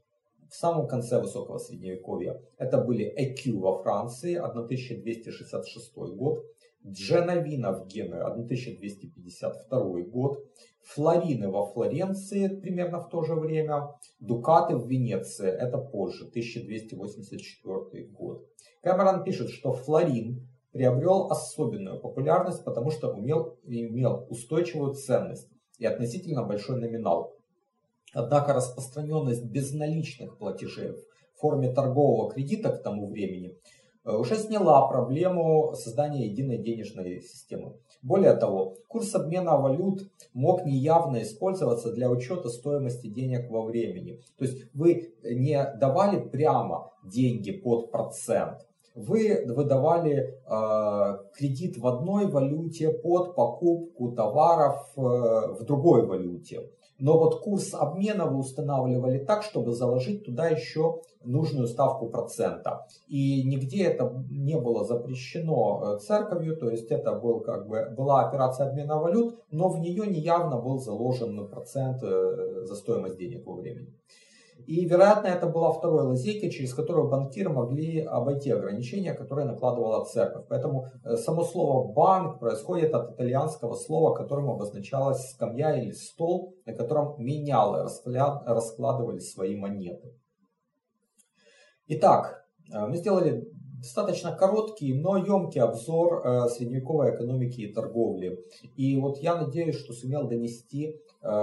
в 0.51 0.55
самом 0.55 0.89
конце 0.89 1.21
высокого 1.21 1.59
средневековья. 1.59 2.43
Это 2.59 2.79
были 2.79 3.05
Экю 3.17 3.61
во 3.61 3.83
Франции, 3.83 4.35
1266 4.35 5.95
год, 5.95 6.45
Дженовина 6.87 7.73
в 7.73 7.87
Генуе, 7.87 8.23
1252 8.23 10.03
год, 10.03 10.39
Флорины 10.83 11.51
во 11.51 11.67
Флоренции 11.67 12.49
примерно 12.49 13.01
в 13.01 13.09
то 13.09 13.23
же 13.23 13.35
время, 13.35 13.95
Дукаты 14.19 14.77
в 14.77 14.89
Венеции, 14.89 15.49
это 15.49 15.79
позже, 15.79 16.27
1284 16.27 18.07
год. 18.09 18.47
Кэмерон 18.83 19.23
пишет, 19.23 19.51
что 19.51 19.73
Флорин 19.73 20.49
приобрел 20.73 21.31
особенную 21.31 22.01
популярность, 22.01 22.65
потому 22.65 22.91
что 22.91 23.13
умел, 23.13 23.59
имел 23.65 24.27
устойчивую 24.31 24.95
ценность 24.95 25.49
и 25.79 25.87
относительно 25.87 26.45
большой 26.45 26.81
номинал. 26.81 27.37
Однако 28.13 28.53
распространенность 28.53 29.45
безналичных 29.45 30.39
платежей 30.39 30.93
в 30.93 31.41
форме 31.41 31.73
торгового 31.73 32.31
кредита 32.31 32.71
к 32.71 32.83
тому 32.83 33.09
времени 33.09 33.57
э, 34.05 34.13
уже 34.13 34.37
сняла 34.37 34.87
проблему 34.89 35.75
создания 35.75 36.27
единой 36.27 36.59
денежной 36.59 37.21
системы. 37.23 37.77
Более 38.03 38.35
того, 38.35 38.77
курс 38.89 39.15
обмена 39.15 39.57
валют 39.57 40.11
мог 40.33 40.65
неявно 40.65 41.23
использоваться 41.23 41.93
для 41.93 42.11
учета 42.11 42.49
стоимости 42.49 43.07
денег 43.07 43.51
во 43.51 43.63
времени. 43.63 44.21
То 44.39 44.45
есть 44.45 44.65
вы 44.75 45.15
не 45.23 45.63
давали 45.79 46.19
прямо 46.19 46.91
деньги 47.05 47.53
под 47.53 47.91
процент, 47.91 48.67
вы 48.95 49.45
выдавали 49.47 50.35
э, 50.47 51.19
кредит 51.35 51.79
в 51.79 51.87
одной 51.87 52.27
валюте 52.27 52.91
под 52.91 53.37
покупку 53.37 54.13
товаров 54.13 54.77
э, 54.97 55.01
в 55.01 55.65
другой 55.65 56.07
валюте. 56.07 56.71
Но 57.01 57.19
вот 57.19 57.41
курс 57.41 57.75
обмена 57.75 58.27
вы 58.27 58.39
устанавливали 58.39 59.19
так, 59.19 59.43
чтобы 59.43 59.73
заложить 59.73 60.25
туда 60.25 60.49
еще 60.49 61.01
нужную 61.25 61.67
ставку 61.67 62.09
процента. 62.09 62.87
И 63.09 63.43
нигде 63.43 63.85
это 63.85 64.25
не 64.31 64.59
было 64.59 64.85
запрещено 64.85 65.97
э, 65.97 65.99
церковью, 65.99 66.57
то 66.57 66.71
есть 66.71 66.91
это 66.91 67.13
был, 67.13 67.41
как 67.41 67.69
бы, 67.69 67.93
была 67.97 68.27
операция 68.27 68.69
обмена 68.69 68.99
валют, 68.99 69.39
но 69.51 69.69
в 69.69 69.81
нее 69.81 70.07
неявно 70.07 70.59
был 70.59 70.79
заложен 70.79 71.49
процент 71.49 72.03
э, 72.03 72.65
за 72.65 72.75
стоимость 72.75 73.17
денег 73.17 73.47
во 73.47 73.55
времени. 73.55 73.93
И, 74.67 74.85
вероятно, 74.85 75.29
это 75.29 75.47
была 75.47 75.73
второй 75.73 76.05
лазейкой, 76.05 76.51
через 76.51 76.75
которую 76.75 77.09
банкиры 77.09 77.51
могли 77.51 78.01
обойти 78.01 78.51
ограничения, 78.51 79.15
которые 79.15 79.47
накладывала 79.47 80.05
церковь. 80.05 80.47
Поэтому 80.49 80.89
э, 81.05 81.17
само 81.17 81.45
слово 81.45 81.93
«банк» 81.93 82.41
происходит 82.41 82.95
от 82.95 83.15
итальянского 83.15 83.75
слова, 83.75 84.15
которым 84.15 84.51
обозначалась 84.51 85.31
скамья 85.31 85.77
или 85.77 85.93
стол, 85.93 86.55
на 86.67 86.75
котором 86.75 87.15
менялы 87.19 87.89
раскладывали 88.47 89.19
свои 89.19 89.57
монеты. 89.57 90.15
Итак, 91.87 92.45
э, 92.73 92.87
мы 92.87 92.97
сделали 92.97 93.49
достаточно 93.79 94.33
короткий, 94.37 95.01
но 95.01 95.17
емкий 95.17 95.61
обзор 95.61 96.27
э, 96.27 96.49
средневековой 96.49 97.15
экономики 97.15 97.63
и 97.63 97.73
торговли. 97.73 98.39
И 98.77 98.97
вот 99.01 99.19
я 99.19 99.37
надеюсь, 99.37 99.77
что 99.77 99.93
сумел 99.93 100.29
донести 100.29 100.97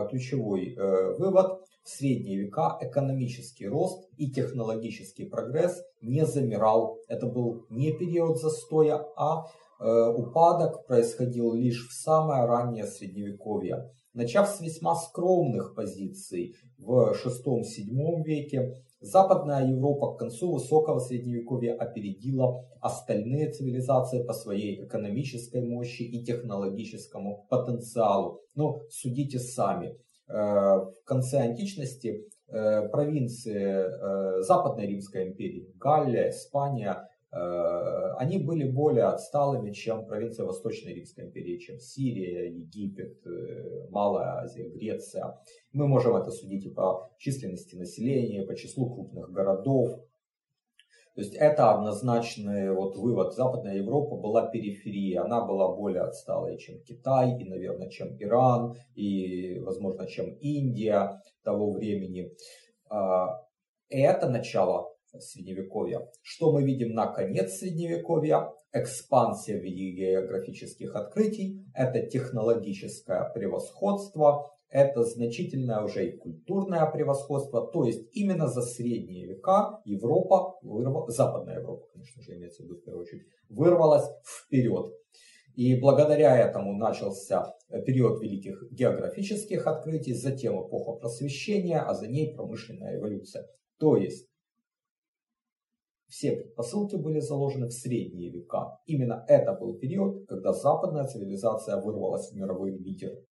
ключевой 0.09 0.75
вывод– 1.19 1.61
в 1.87 1.89
средние 1.89 2.37
века 2.37 2.77
экономический 2.81 3.65
рост 3.65 4.09
и 4.17 4.29
технологический 4.29 5.23
прогресс 5.23 5.81
не 6.01 6.25
замирал. 6.25 6.99
Это 7.07 7.27
был 7.27 7.65
не 7.69 7.93
период 7.93 8.41
застоя, 8.41 9.05
а 9.15 9.45
э, 9.79 10.09
упадок 10.09 10.85
происходил 10.85 11.53
лишь 11.53 11.87
в 11.87 11.93
самое 11.93 12.45
раннее 12.45 12.85
средневековье. 12.85 13.89
Начав 14.13 14.49
с 14.49 14.59
весьма 14.59 14.95
скромных 14.95 15.75
позиций 15.75 16.55
в 16.77 17.13
VI-VII 17.13 18.23
веке, 18.23 18.83
Западная 18.99 19.65
Европа 19.67 20.15
к 20.15 20.17
концу 20.17 20.51
высокого 20.51 20.99
средневековья 20.99 21.75
опередила 21.75 22.65
остальные 22.81 23.51
цивилизации 23.51 24.23
по 24.23 24.33
своей 24.33 24.83
экономической 24.83 25.61
мощи 25.61 26.01
и 26.01 26.25
технологическому 26.25 27.45
потенциалу. 27.47 28.41
Но 28.55 28.81
судите 28.89 29.37
сами. 29.37 29.95
Э, 30.29 30.33
в 30.33 31.03
конце 31.05 31.39
античности 31.39 32.27
э, 32.49 32.89
провинции 32.89 33.55
э, 33.55 34.41
Западной 34.41 34.87
Римской 34.87 35.29
империи, 35.29 35.71
Галлия, 35.75 36.29
Испания, 36.29 37.07
они 37.29 38.39
были 38.39 38.71
более 38.71 39.03
отсталыми, 39.03 39.71
чем 39.71 40.05
провинция 40.07 40.45
Восточной 40.45 40.93
Римской 40.93 41.25
империи, 41.25 41.59
чем 41.59 41.77
Сирия, 41.77 42.49
Египет, 42.49 43.21
Малая 43.89 44.43
Азия, 44.43 44.69
Греция. 44.69 45.37
Мы 45.73 45.87
можем 45.87 46.15
это 46.15 46.31
судить 46.31 46.65
и 46.65 46.69
по 46.69 47.11
численности 47.17 47.75
населения, 47.75 48.47
по 48.47 48.55
числу 48.55 48.89
крупных 48.89 49.29
городов, 49.29 49.99
то 51.17 51.23
есть 51.23 51.33
это 51.33 51.71
однозначный 51.71 52.71
вот 52.71 52.95
вывод. 52.95 53.33
Западная 53.33 53.77
Европа 53.77 54.17
была 54.17 54.51
периферией, 54.51 55.17
она 55.17 55.43
была 55.43 55.75
более 55.75 56.03
отсталой, 56.03 56.59
чем 56.59 56.79
Китай, 56.83 57.35
и, 57.39 57.43
наверное, 57.43 57.89
чем 57.89 58.15
Иран, 58.19 58.75
и, 58.93 59.57
возможно, 59.61 60.05
чем 60.05 60.35
Индия 60.35 61.19
того 61.43 61.71
времени. 61.71 62.29
А, 62.91 63.41
это 63.89 64.29
начало 64.29 64.93
Средневековья. 65.17 66.07
Что 66.21 66.51
мы 66.51 66.61
видим 66.61 66.93
на 66.93 67.07
конец 67.07 67.53
Средневековья? 67.53 68.53
Экспансия 68.71 69.59
в 69.59 69.63
географических 69.63 70.95
открытий, 70.95 71.65
это 71.73 72.05
технологическое 72.05 73.31
превосходство, 73.33 74.51
это 74.69 75.03
значительное 75.03 75.81
уже 75.81 76.07
и 76.07 76.17
культурное 76.17 76.85
превосходство. 76.91 77.67
То 77.67 77.85
есть 77.85 78.09
именно 78.13 78.47
за 78.47 78.61
средние 78.61 79.27
века 79.27 79.81
Европа, 79.85 80.57
вырвала, 80.61 81.09
Западная 81.09 81.59
Европа, 81.59 81.87
конечно 81.93 82.21
же, 82.21 82.35
имеется 82.35 82.63
в 82.63 82.65
виду 82.65 82.75
в 82.75 82.83
первую 82.83 83.03
очередь, 83.03 83.27
вырвалась 83.49 84.09
вперед. 84.25 84.93
И 85.55 85.79
благодаря 85.79 86.37
этому 86.37 86.77
начался 86.77 87.55
период 87.85 88.21
великих 88.21 88.63
географических 88.71 89.65
открытий, 89.65 90.13
затем 90.13 90.53
эпоха 90.61 90.99
просвещения, 90.99 91.79
а 91.79 91.93
за 91.95 92.07
ней 92.07 92.35
промышленная 92.35 92.97
эволюция. 92.97 93.47
То 93.79 93.97
есть 93.97 94.27
все 96.07 96.31
предпосылки 96.31 96.95
были 96.95 97.19
заложены 97.19 97.67
в 97.67 97.73
средние 97.73 98.31
века. 98.31 98.79
Именно 98.85 99.25
это 99.27 99.53
был 99.53 99.77
период, 99.77 100.27
когда 100.27 100.53
западная 100.53 101.05
цивилизация 101.05 101.81
вырвалась 101.81 102.31
в 102.31 102.35
мировые 102.35 102.77
лидеры. 102.77 103.25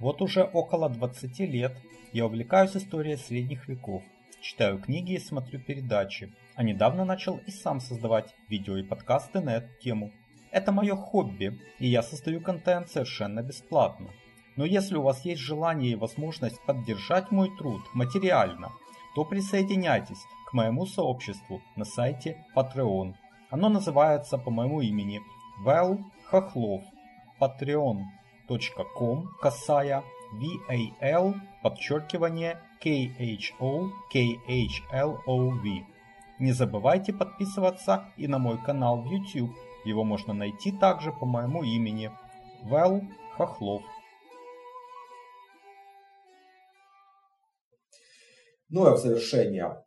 Вот 0.00 0.22
уже 0.22 0.44
около 0.44 0.88
20 0.88 1.40
лет 1.40 1.76
я 2.14 2.24
увлекаюсь 2.24 2.74
историей 2.74 3.16
средних 3.16 3.68
веков, 3.68 4.02
читаю 4.40 4.78
книги 4.78 5.12
и 5.12 5.18
смотрю 5.18 5.60
передачи, 5.60 6.32
а 6.54 6.62
недавно 6.62 7.04
начал 7.04 7.36
и 7.46 7.50
сам 7.50 7.80
создавать 7.80 8.34
видео 8.48 8.78
и 8.78 8.82
подкасты 8.82 9.40
на 9.40 9.56
эту 9.56 9.68
тему. 9.82 10.10
Это 10.50 10.72
мое 10.72 10.96
хобби, 10.96 11.60
и 11.78 11.86
я 11.86 12.02
создаю 12.02 12.40
контент 12.40 12.88
совершенно 12.88 13.42
бесплатно. 13.42 14.08
Но 14.56 14.64
если 14.64 14.96
у 14.96 15.02
вас 15.02 15.22
есть 15.26 15.42
желание 15.42 15.92
и 15.92 15.96
возможность 15.96 16.60
поддержать 16.64 17.30
мой 17.30 17.54
труд 17.58 17.82
материально, 17.92 18.72
то 19.14 19.26
присоединяйтесь 19.26 20.24
к 20.48 20.54
моему 20.54 20.86
сообществу 20.86 21.60
на 21.76 21.84
сайте 21.84 22.42
Patreon. 22.56 23.14
Оно 23.50 23.68
называется 23.68 24.38
по 24.38 24.50
моему 24.50 24.80
имени 24.80 25.20
Вэл 25.62 25.98
Хохлов. 26.24 26.82
Patreon 27.38 27.98
patreon.com 28.50 29.28
косая 29.40 30.02
VAL 30.34 31.34
подчеркивание 31.62 32.60
KHO 32.82 33.90
KHLOV. 34.12 35.64
Не 36.38 36.52
забывайте 36.52 37.12
подписываться 37.12 38.12
и 38.16 38.26
на 38.26 38.38
мой 38.38 38.58
канал 38.64 39.02
в 39.02 39.06
YouTube. 39.06 39.50
Его 39.84 40.04
можно 40.04 40.32
найти 40.32 40.72
также 40.72 41.12
по 41.12 41.26
моему 41.26 41.62
имени 41.62 42.10
Вэл 42.62 43.02
Хохлов. 43.36 43.82
Ну 48.68 48.88
и 48.88 48.94
в 48.94 48.98
завершение 48.98 49.84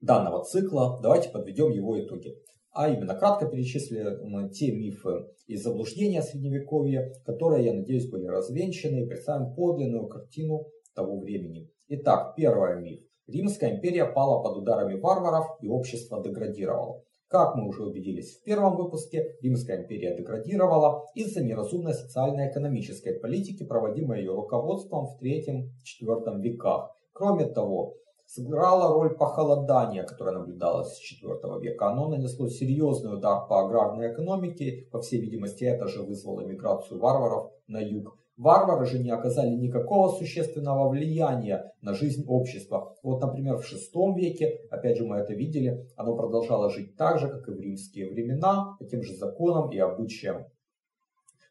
данного 0.00 0.44
цикла 0.44 1.00
давайте 1.02 1.28
подведем 1.28 1.70
его 1.70 2.00
итоги 2.00 2.34
а 2.74 2.88
именно 2.88 3.14
кратко 3.14 3.46
перечислим 3.46 4.50
те 4.50 4.72
мифы 4.72 5.26
и 5.46 5.56
заблуждения 5.56 6.22
Средневековья, 6.22 7.12
которые, 7.24 7.64
я 7.64 7.72
надеюсь, 7.72 8.10
были 8.10 8.26
развенчаны 8.26 9.04
и 9.04 9.06
представим 9.06 9.54
подлинную 9.54 10.08
картину 10.08 10.66
того 10.94 11.20
времени. 11.20 11.70
Итак, 11.88 12.34
первый 12.36 12.80
миф. 12.80 13.00
Римская 13.26 13.76
империя 13.76 14.04
пала 14.04 14.42
под 14.42 14.58
ударами 14.58 15.00
варваров 15.00 15.46
и 15.60 15.68
общество 15.68 16.22
деградировало. 16.22 17.02
Как 17.28 17.54
мы 17.54 17.68
уже 17.68 17.84
убедились 17.84 18.36
в 18.36 18.42
первом 18.42 18.76
выпуске, 18.76 19.36
Римская 19.40 19.82
империя 19.82 20.16
деградировала 20.16 21.04
из-за 21.14 21.42
неразумной 21.42 21.94
социально-экономической 21.94 23.18
политики, 23.18 23.64
проводимой 23.64 24.18
ее 24.20 24.34
руководством 24.34 25.06
в 25.06 25.22
III-IV 25.22 26.40
веках. 26.40 26.90
Кроме 27.12 27.46
того, 27.46 27.94
сыграло 28.26 28.94
роль 28.94 29.16
похолодания, 29.16 30.04
которое 30.04 30.38
наблюдалось 30.38 30.96
с 30.96 31.22
IV 31.22 31.60
века. 31.60 31.88
Оно 31.88 32.08
нанесло 32.08 32.48
серьезный 32.48 33.14
удар 33.14 33.46
по 33.46 33.64
аграрной 33.64 34.12
экономике. 34.12 34.88
По 34.90 35.00
всей 35.00 35.20
видимости, 35.20 35.64
это 35.64 35.88
же 35.88 36.02
вызвало 36.02 36.42
миграцию 36.42 37.00
варваров 37.00 37.52
на 37.66 37.80
юг. 37.80 38.16
Варвары 38.36 38.84
же 38.86 38.98
не 38.98 39.10
оказали 39.10 39.50
никакого 39.50 40.08
существенного 40.08 40.88
влияния 40.88 41.72
на 41.80 41.94
жизнь 41.94 42.24
общества. 42.26 42.96
Вот, 43.04 43.20
например, 43.20 43.58
в 43.58 43.72
VI 43.72 44.14
веке, 44.16 44.58
опять 44.70 44.96
же 44.96 45.06
мы 45.06 45.18
это 45.18 45.34
видели, 45.34 45.86
оно 45.96 46.16
продолжало 46.16 46.68
жить 46.68 46.96
так 46.96 47.20
же, 47.20 47.28
как 47.28 47.46
и 47.48 47.52
в 47.52 47.60
римские 47.60 48.10
времена, 48.10 48.74
по 48.80 48.84
тем 48.86 49.02
же 49.02 49.14
законам 49.14 49.70
и 49.70 49.78
обычаям. 49.78 50.46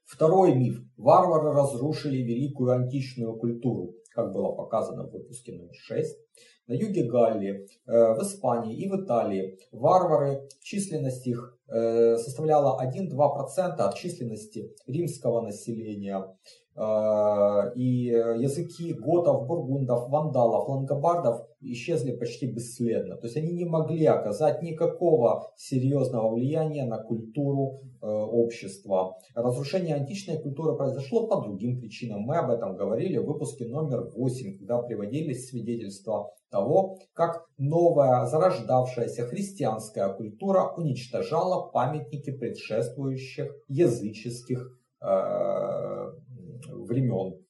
Второй 0.03 0.55
миф. 0.55 0.81
Варвары 0.97 1.53
разрушили 1.53 2.17
великую 2.17 2.73
античную 2.73 3.37
культуру, 3.37 3.93
как 4.11 4.33
было 4.33 4.51
показано 4.51 5.07
в 5.07 5.11
выпуске 5.11 5.53
номер 5.53 5.73
6 5.73 6.17
на 6.67 6.73
юге 6.73 7.03
Галлии, 7.03 7.67
э, 7.85 8.13
в 8.13 8.21
Испании 8.21 8.75
и 8.75 8.89
в 8.89 8.95
Италии 8.95 9.57
варвары, 9.71 10.47
численность 10.61 11.27
их 11.27 11.57
э, 11.67 12.17
составляла 12.17 12.81
1-2% 12.81 13.75
от 13.77 13.95
численности 13.95 14.73
римского 14.87 15.41
населения. 15.41 16.25
Э, 16.75 17.73
и 17.75 18.05
языки 18.05 18.93
готов, 18.93 19.45
бургундов, 19.47 20.09
вандалов, 20.09 20.69
лангобардов 20.69 21.47
исчезли 21.71 22.15
почти 22.15 22.47
бесследно. 22.47 23.15
То 23.15 23.27
есть 23.27 23.37
они 23.37 23.51
не 23.51 23.65
могли 23.65 24.05
оказать 24.05 24.61
никакого 24.61 25.51
серьезного 25.55 26.33
влияния 26.33 26.85
на 26.85 26.97
культуру 26.97 27.81
э, 28.01 28.05
общества. 28.05 29.17
Разрушение 29.35 29.95
античной 29.95 30.39
культуры 30.39 30.75
произошло 30.75 31.27
по 31.27 31.41
другим 31.41 31.79
причинам. 31.79 32.21
Мы 32.21 32.37
об 32.37 32.51
этом 32.51 32.75
говорили 32.75 33.17
в 33.17 33.25
выпуске 33.25 33.65
номер 33.65 34.09
8, 34.15 34.57
когда 34.57 34.81
приводились 34.81 35.49
свидетельства 35.49 36.31
того, 36.49 36.99
как 37.13 37.45
новая 37.57 38.25
зарождавшаяся 38.25 39.23
христианская 39.23 40.13
культура 40.13 40.73
уничтожала 40.77 41.69
памятники 41.71 42.31
предшествующих 42.31 43.51
языческих 43.67 44.79
э, 45.01 46.11
времен. 46.67 47.43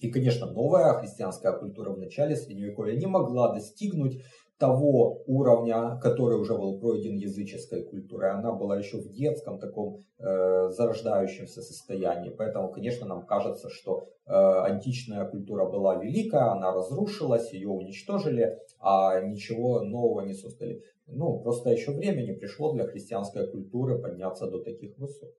И, 0.00 0.10
конечно, 0.10 0.46
новая 0.46 0.94
христианская 0.94 1.52
культура 1.52 1.90
в 1.90 1.98
начале 1.98 2.36
Средневековья 2.36 2.96
не 2.96 3.06
могла 3.06 3.52
достигнуть 3.52 4.22
того 4.58 5.22
уровня, 5.26 5.98
который 6.02 6.36
уже 6.36 6.54
был 6.54 6.78
пройден 6.78 7.16
языческой 7.16 7.84
культурой. 7.84 8.32
Она 8.32 8.52
была 8.52 8.76
еще 8.76 8.98
в 8.98 9.08
детском 9.08 9.58
таком 9.58 10.00
э, 10.18 10.68
зарождающемся 10.70 11.62
состоянии. 11.62 12.30
Поэтому, 12.30 12.70
конечно, 12.72 13.06
нам 13.06 13.24
кажется, 13.24 13.70
что 13.70 14.08
э, 14.26 14.32
античная 14.32 15.24
культура 15.26 15.64
была 15.64 15.94
великая, 15.96 16.50
она 16.50 16.72
разрушилась, 16.72 17.52
ее 17.52 17.68
уничтожили, 17.68 18.58
а 18.80 19.20
ничего 19.20 19.80
нового 19.80 20.22
не 20.22 20.34
создали. 20.34 20.82
Ну, 21.06 21.40
просто 21.40 21.70
еще 21.70 21.92
времени 21.92 22.32
пришло 22.32 22.72
для 22.72 22.84
христианской 22.84 23.48
культуры 23.48 23.98
подняться 23.98 24.48
до 24.48 24.58
таких 24.58 24.98
высот. 24.98 25.30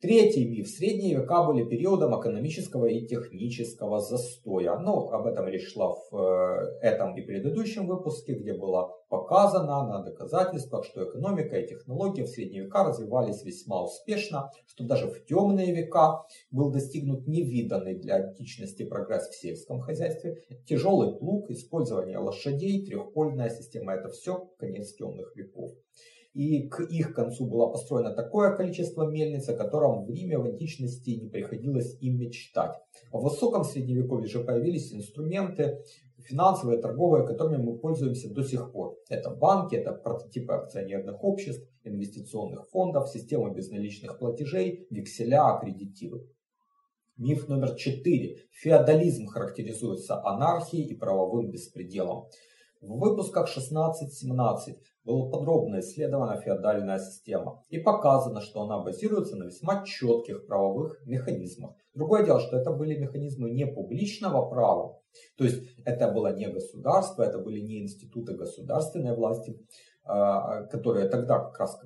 Третий 0.00 0.48
миф. 0.48 0.66
Средние 0.66 1.14
века 1.14 1.44
были 1.44 1.62
периодом 1.62 2.18
экономического 2.18 2.86
и 2.86 3.06
технического 3.06 4.00
застоя. 4.00 4.78
Ну, 4.78 5.10
об 5.10 5.26
этом 5.26 5.46
речь 5.46 5.74
шла 5.74 5.94
в 5.94 6.16
э, 6.16 6.78
этом 6.80 7.14
и 7.18 7.20
предыдущем 7.20 7.86
выпуске, 7.86 8.32
где 8.32 8.54
было 8.54 8.96
показано 9.10 9.86
на 9.86 10.02
доказательствах, 10.02 10.86
что 10.86 11.04
экономика 11.04 11.58
и 11.58 11.68
технологии 11.68 12.22
в 12.22 12.28
средние 12.28 12.64
века 12.64 12.84
развивались 12.84 13.44
весьма 13.44 13.84
успешно, 13.84 14.50
что 14.66 14.84
даже 14.84 15.06
в 15.06 15.22
темные 15.26 15.74
века 15.74 16.22
был 16.50 16.70
достигнут 16.70 17.26
невиданный 17.26 17.96
для 17.96 18.14
античности 18.14 18.86
прогресс 18.86 19.28
в 19.28 19.38
сельском 19.38 19.80
хозяйстве. 19.80 20.38
Тяжелый 20.64 21.18
плуг, 21.18 21.50
использование 21.50 22.16
лошадей, 22.16 22.86
трехпольная 22.86 23.50
система– 23.50 23.92
это 23.96 24.08
все 24.08 24.48
конец 24.58 24.94
темных 24.94 25.36
веков 25.36 25.72
и 26.32 26.68
к 26.68 26.80
их 26.80 27.14
концу 27.14 27.46
было 27.46 27.66
построено 27.66 28.14
такое 28.14 28.56
количество 28.56 29.08
мельниц, 29.08 29.48
о 29.48 29.56
котором 29.56 30.04
в 30.04 30.10
Риме 30.10 30.38
в 30.38 30.44
античности 30.44 31.10
не 31.10 31.28
приходилось 31.28 31.96
им 32.00 32.18
мечтать. 32.18 32.76
В 33.12 33.22
высоком 33.22 33.64
средневековье 33.64 34.28
же 34.28 34.44
появились 34.44 34.92
инструменты 34.92 35.82
финансовые, 36.18 36.80
торговые, 36.80 37.26
которыми 37.26 37.62
мы 37.62 37.78
пользуемся 37.78 38.32
до 38.32 38.44
сих 38.44 38.72
пор. 38.72 38.96
Это 39.08 39.30
банки, 39.30 39.74
это 39.74 39.92
прототипы 39.92 40.52
акционерных 40.52 41.22
обществ, 41.24 41.66
инвестиционных 41.82 42.68
фондов, 42.68 43.08
система 43.08 43.52
безналичных 43.52 44.18
платежей, 44.18 44.86
векселя, 44.90 45.56
аккредитивы. 45.56 46.28
Миф 47.16 47.48
номер 47.48 47.74
четыре. 47.74 48.38
Феодализм 48.50 49.26
характеризуется 49.26 50.22
анархией 50.24 50.86
и 50.86 50.94
правовым 50.94 51.50
беспределом. 51.50 52.28
В 52.80 52.98
выпусках 52.98 53.48
16-17 53.54 54.76
была 55.04 55.30
подробно 55.30 55.80
исследована 55.80 56.40
феодальная 56.40 56.98
система 56.98 57.62
и 57.68 57.78
показано, 57.78 58.40
что 58.40 58.62
она 58.62 58.78
базируется 58.82 59.36
на 59.36 59.44
весьма 59.44 59.84
четких 59.84 60.46
правовых 60.46 61.00
механизмах. 61.06 61.74
Другое 61.94 62.24
дело, 62.24 62.40
что 62.40 62.56
это 62.56 62.70
были 62.72 62.96
механизмы 62.96 63.50
не 63.50 63.66
публичного 63.66 64.48
права, 64.48 65.00
то 65.36 65.44
есть 65.44 65.62
это 65.84 66.10
было 66.10 66.34
не 66.34 66.48
государство, 66.48 67.22
это 67.22 67.38
были 67.38 67.60
не 67.60 67.82
институты 67.82 68.34
государственной 68.34 69.16
власти, 69.16 69.58
а, 70.04 70.64
которые 70.64 71.08
тогда 71.08 71.38
как 71.38 71.58
раз 71.58 71.80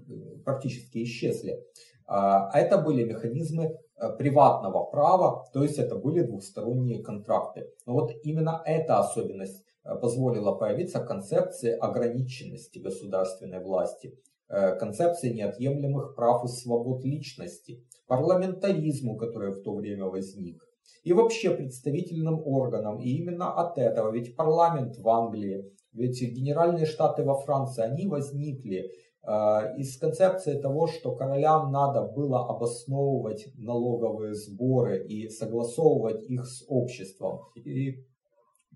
практически 0.44 1.02
исчезли, 1.02 1.64
а, 2.06 2.48
а 2.50 2.58
это 2.58 2.78
были 2.78 3.04
механизмы 3.04 3.78
э, 3.96 4.16
приватного 4.18 4.84
права, 4.84 5.46
то 5.52 5.62
есть 5.62 5.78
это 5.78 5.96
были 5.96 6.22
двухсторонние 6.22 7.02
контракты. 7.02 7.70
Но 7.86 7.94
вот 7.94 8.10
именно 8.22 8.62
эта 8.66 8.98
особенность 8.98 9.63
позволила 9.84 10.52
появиться 10.52 11.00
концепции 11.00 11.70
ограниченности 11.72 12.78
государственной 12.78 13.62
власти, 13.62 14.18
э, 14.48 14.76
концепции 14.76 15.32
неотъемлемых 15.32 16.14
прав 16.16 16.44
и 16.44 16.48
свобод 16.48 17.04
личности, 17.04 17.84
парламентаризму, 18.06 19.16
который 19.16 19.52
в 19.52 19.62
то 19.62 19.74
время 19.74 20.06
возник, 20.06 20.62
и 21.02 21.12
вообще 21.12 21.50
представительным 21.50 22.40
органам. 22.46 22.98
И 22.98 23.10
именно 23.10 23.52
от 23.52 23.78
этого, 23.78 24.10
ведь 24.10 24.36
парламент 24.36 24.96
в 24.96 25.08
Англии, 25.08 25.70
ведь 25.92 26.20
генеральные 26.22 26.86
штаты 26.86 27.22
во 27.22 27.38
Франции, 27.38 27.84
они 27.84 28.06
возникли 28.06 28.90
э, 29.22 29.76
из 29.76 29.98
концепции 29.98 30.58
того, 30.58 30.86
что 30.86 31.14
королям 31.14 31.70
надо 31.70 32.02
было 32.02 32.48
обосновывать 32.48 33.48
налоговые 33.56 34.34
сборы 34.34 35.06
и 35.06 35.28
согласовывать 35.28 36.22
их 36.24 36.46
с 36.46 36.64
обществом. 36.68 37.40
И 37.54 38.04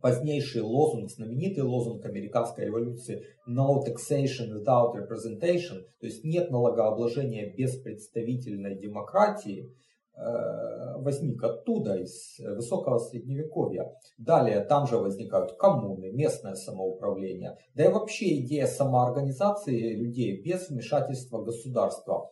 позднейший 0.01 0.63
лозунг, 0.63 1.11
знаменитый 1.11 1.65
лозунг 1.65 2.05
американской 2.05 2.67
революции 2.67 3.25
«No 3.49 3.85
taxation 3.85 4.53
without 4.53 4.95
representation», 4.95 5.83
то 6.01 6.07
есть 6.07 6.25
нет 6.25 6.51
налогообложения 6.51 7.55
без 7.55 7.77
представительной 7.77 8.77
демократии, 8.77 9.75
э, 10.17 10.99
возник 10.99 11.43
оттуда, 11.43 11.97
из 11.97 12.39
высокого 12.39 12.99
средневековья. 12.99 13.93
Далее 14.19 14.61
там 14.61 14.87
же 14.87 14.97
возникают 14.99 15.53
коммуны, 15.53 16.11
местное 16.11 16.55
самоуправление, 16.55 17.57
да 17.75 17.85
и 17.85 17.93
вообще 17.93 18.41
идея 18.41 18.67
самоорганизации 18.67 19.95
людей 19.95 20.41
без 20.43 20.69
вмешательства 20.69 21.43
государства 21.43 22.31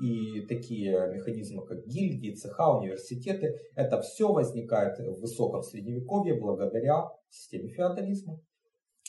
и 0.00 0.42
такие 0.42 1.10
механизмы, 1.12 1.66
как 1.66 1.86
гильдии, 1.86 2.34
цеха, 2.34 2.70
университеты, 2.78 3.58
это 3.74 4.00
все 4.00 4.32
возникает 4.32 4.98
в 4.98 5.20
высоком 5.20 5.62
средневековье 5.62 6.34
благодаря 6.34 7.10
системе 7.30 7.68
феодализма. 7.68 8.40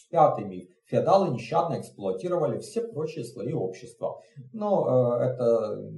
Пятый 0.10 0.46
миф. 0.46 0.68
Феодалы 0.86 1.30
нещадно 1.30 1.80
эксплуатировали 1.80 2.58
все 2.60 2.82
прочие 2.82 3.24
слои 3.24 3.54
общества. 3.54 4.20
Но 4.54 5.20
э, 5.20 5.26
это 5.26 5.92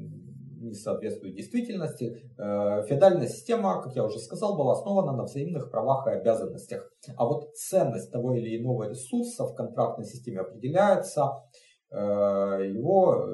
не 0.60 0.74
соответствует 0.74 1.36
действительности. 1.36 2.30
Э, 2.38 2.84
феодальная 2.88 3.28
система, 3.28 3.82
как 3.82 3.96
я 3.96 4.04
уже 4.04 4.20
сказал, 4.20 4.58
была 4.58 4.74
основана 4.74 5.14
на 5.14 5.24
взаимных 5.24 5.72
правах 5.72 6.08
и 6.08 6.12
обязанностях. 6.12 6.92
А 7.16 7.26
вот 7.26 7.56
ценность 7.56 8.12
того 8.12 8.36
или 8.36 8.62
иного 8.62 8.90
ресурса 8.90 9.46
в 9.46 9.56
контрактной 9.56 10.06
системе 10.06 10.42
определяется 10.42 11.44
э, 11.90 11.96
его 11.96 13.28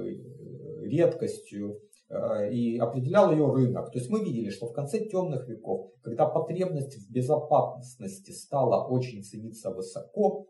редкостью, 0.88 1.82
э, 2.10 2.52
и 2.52 2.78
определял 2.78 3.32
ее 3.32 3.52
рынок. 3.52 3.92
То 3.92 4.00
есть 4.00 4.10
мы 4.10 4.24
видели, 4.24 4.50
что 4.50 4.68
в 4.68 4.74
конце 4.74 5.06
темных 5.06 5.48
веков, 5.48 5.92
когда 6.02 6.26
потребность 6.26 6.96
в 6.98 7.12
безопасности 7.12 8.32
стала 8.32 8.88
очень 8.88 9.24
цениться 9.24 9.72
высоко, 9.72 10.48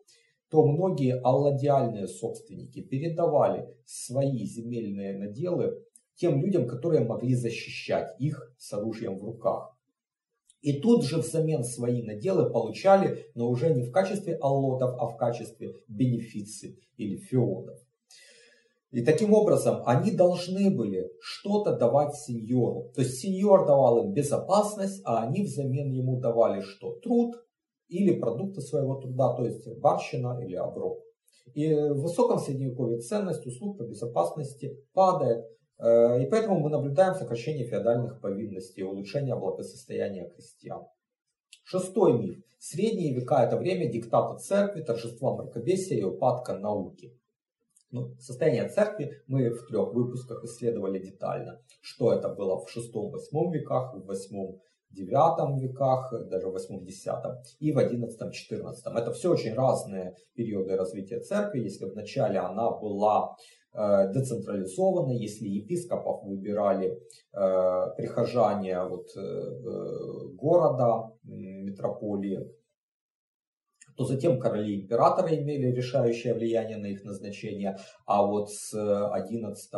то 0.50 0.66
многие 0.66 1.20
алладиальные 1.20 2.08
собственники 2.08 2.82
передавали 2.82 3.68
свои 3.86 4.46
земельные 4.46 5.18
наделы 5.18 5.84
тем 6.16 6.42
людям, 6.42 6.68
которые 6.68 7.04
могли 7.04 7.36
защищать 7.36 8.16
их 8.20 8.54
с 8.58 8.74
оружием 8.74 9.18
в 9.18 9.24
руках. 9.24 9.78
И 10.62 10.82
тут 10.82 11.04
же 11.04 11.18
взамен 11.18 11.64
свои 11.64 12.02
наделы 12.02 12.50
получали, 12.50 13.28
но 13.36 13.50
уже 13.50 13.74
не 13.74 13.84
в 13.84 13.92
качестве 13.92 14.36
аллотов, 14.36 14.96
а 15.00 15.08
в 15.08 15.18
качестве 15.18 15.74
бенефиций 15.88 16.80
или 16.98 17.18
феодов. 17.18 17.80
И 18.92 19.04
таким 19.04 19.34
образом 19.34 19.84
они 19.86 20.12
должны 20.12 20.70
были 20.70 21.12
что-то 21.20 21.76
давать 21.76 22.16
сеньору. 22.16 22.92
То 22.96 23.02
есть 23.02 23.20
сеньор 23.20 23.66
давал 23.66 24.06
им 24.06 24.14
безопасность, 24.14 25.02
а 25.04 25.24
они 25.24 25.44
взамен 25.44 25.92
ему 25.92 26.20
давали 26.20 26.62
что? 26.62 26.94
Труд 27.00 27.36
или 27.90 28.18
продукты 28.18 28.62
своего 28.62 28.96
труда, 28.96 29.34
то 29.36 29.46
есть 29.46 29.68
барщина 29.80 30.40
или 30.42 30.56
оброк. 30.56 31.04
И 31.54 31.74
в 31.74 32.02
высоком 32.02 32.40
средневековье 32.40 33.00
ценность 33.00 33.46
услуг 33.46 33.78
по 33.78 33.84
безопасности 33.84 34.78
падает. 34.94 35.46
Э, 35.80 36.22
и 36.22 36.26
поэтому 36.30 36.60
мы 36.60 36.70
наблюдаем 36.70 37.14
сокращение 37.14 37.66
феодальных 37.66 38.22
повинностей 38.22 38.82
и 38.82 38.84
улучшение 38.84 39.36
благосостояния 39.36 40.30
крестьян. 40.30 40.84
Шестой 41.64 42.20
миф. 42.20 42.44
Средние 42.60 43.14
века– 43.14 43.44
это 43.46 43.58
время 43.58 43.92
диктата 43.92 44.38
церкви, 44.38 44.82
торжества 44.82 45.36
мракобесия 45.36 45.98
и 45.98 46.04
упадка 46.04 46.58
науки. 46.58 47.18
Ну, 47.92 48.16
состояние 48.20 48.68
церкви 48.68 49.12
мы 49.28 49.50
в 49.50 49.66
трех 49.68 49.94
выпусках 49.94 50.44
исследовали 50.44 51.00
детально, 51.00 51.62
что 51.82 52.12
это 52.12 52.28
было 52.30 52.60
в 52.60 52.70
шестом-восьмом 52.70 53.52
веках, 53.52 53.94
в 53.94 54.06
восьмом 54.06 54.60
девятом 54.90 55.58
веках, 55.58 56.12
даже 56.30 56.48
в 56.50 56.54
восьмом-десятом 56.54 57.38
и 57.60 57.72
в 57.72 57.78
одиннадцатом-четырнадцатом. 57.78 58.98
Это 58.98 59.12
все 59.12 59.32
очень 59.32 59.54
разные 59.54 60.16
периоды 60.34 60.76
развития 60.76 61.20
церкви. 61.20 61.62
Если 61.62 61.86
вначале 61.86 62.40
она 62.40 62.72
была 62.72 63.36
э, 63.74 64.12
децентрализованы, 64.14 65.12
если 65.12 65.48
епископов 65.48 66.24
выбирали 66.24 66.92
э, 66.92 66.98
прихожане 67.98 68.84
вот, 68.84 69.08
города, 70.36 71.12
метрополии, 71.24 72.50
то 73.98 74.06
затем 74.06 74.40
короли 74.40 74.82
императоры 74.82 75.36
имели 75.38 75.72
решающее 75.72 76.34
влияние 76.34 76.78
на 76.78 76.88
их 76.88 77.04
назначение, 77.04 77.78
а 78.06 78.26
вот 78.26 78.52
с 78.52 78.74
11, 78.74 79.72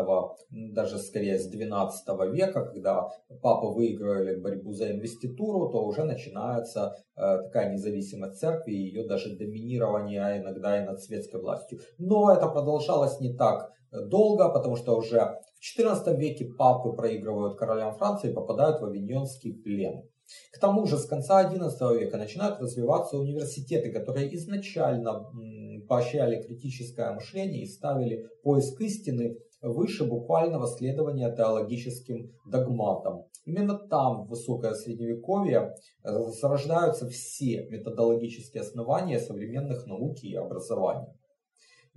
даже 0.49 0.97
скорее 0.99 1.39
с 1.39 1.47
12 1.47 2.07
века, 2.31 2.65
когда 2.65 3.07
папы 3.41 3.67
выигрывали 3.67 4.35
борьбу 4.35 4.73
за 4.73 4.91
инвеституру, 4.91 5.69
то 5.69 5.83
уже 5.83 6.03
начинается 6.03 6.95
э, 7.15 7.37
такая 7.43 7.71
независимость 7.71 8.39
церкви 8.39 8.73
и 8.73 8.87
ее 8.87 9.07
даже 9.07 9.35
доминирование 9.37 10.21
а 10.21 10.37
иногда 10.37 10.81
и 10.81 10.85
над 10.85 11.01
светской 11.01 11.41
властью. 11.41 11.79
Но 11.97 12.31
это 12.31 12.47
продолжалось 12.47 13.19
не 13.19 13.33
так 13.33 13.71
долго, 13.91 14.49
потому 14.49 14.75
что 14.75 14.95
уже 14.95 15.39
в 15.59 15.79
XIV 15.79 16.15
веке 16.15 16.45
папы 16.45 16.91
проигрывают 16.93 17.57
королям 17.57 17.93
Франции 17.93 18.31
и 18.31 18.33
попадают 18.33 18.81
в 18.81 18.85
авиньонский 18.85 19.53
плен. 19.53 20.03
К 20.51 20.59
тому 20.59 20.85
же 20.85 20.97
с 20.97 21.05
конца 21.05 21.43
XI 21.43 21.97
века 21.97 22.17
начинают 22.17 22.59
развиваться 22.59 23.17
университеты, 23.17 23.91
которые 23.91 24.35
изначально 24.35 25.25
поощряли 25.87 26.41
критическое 26.41 27.13
мышление 27.13 27.63
и 27.63 27.67
ставили 27.67 28.27
поиск 28.43 28.79
истины 28.81 29.37
выше 29.61 30.05
буквального 30.05 30.67
следования 30.67 31.33
теологическим 31.35 32.31
догматам. 32.45 33.25
Именно 33.45 33.77
там, 33.77 34.25
в 34.25 34.29
высокое 34.29 34.73
средневековье, 34.73 35.75
э, 36.03 36.09
зарождаются 36.39 37.07
все 37.09 37.67
методологические 37.69 38.61
основания 38.61 39.19
современных 39.19 39.85
науки 39.85 40.27
и 40.27 40.35
образования. 40.35 41.13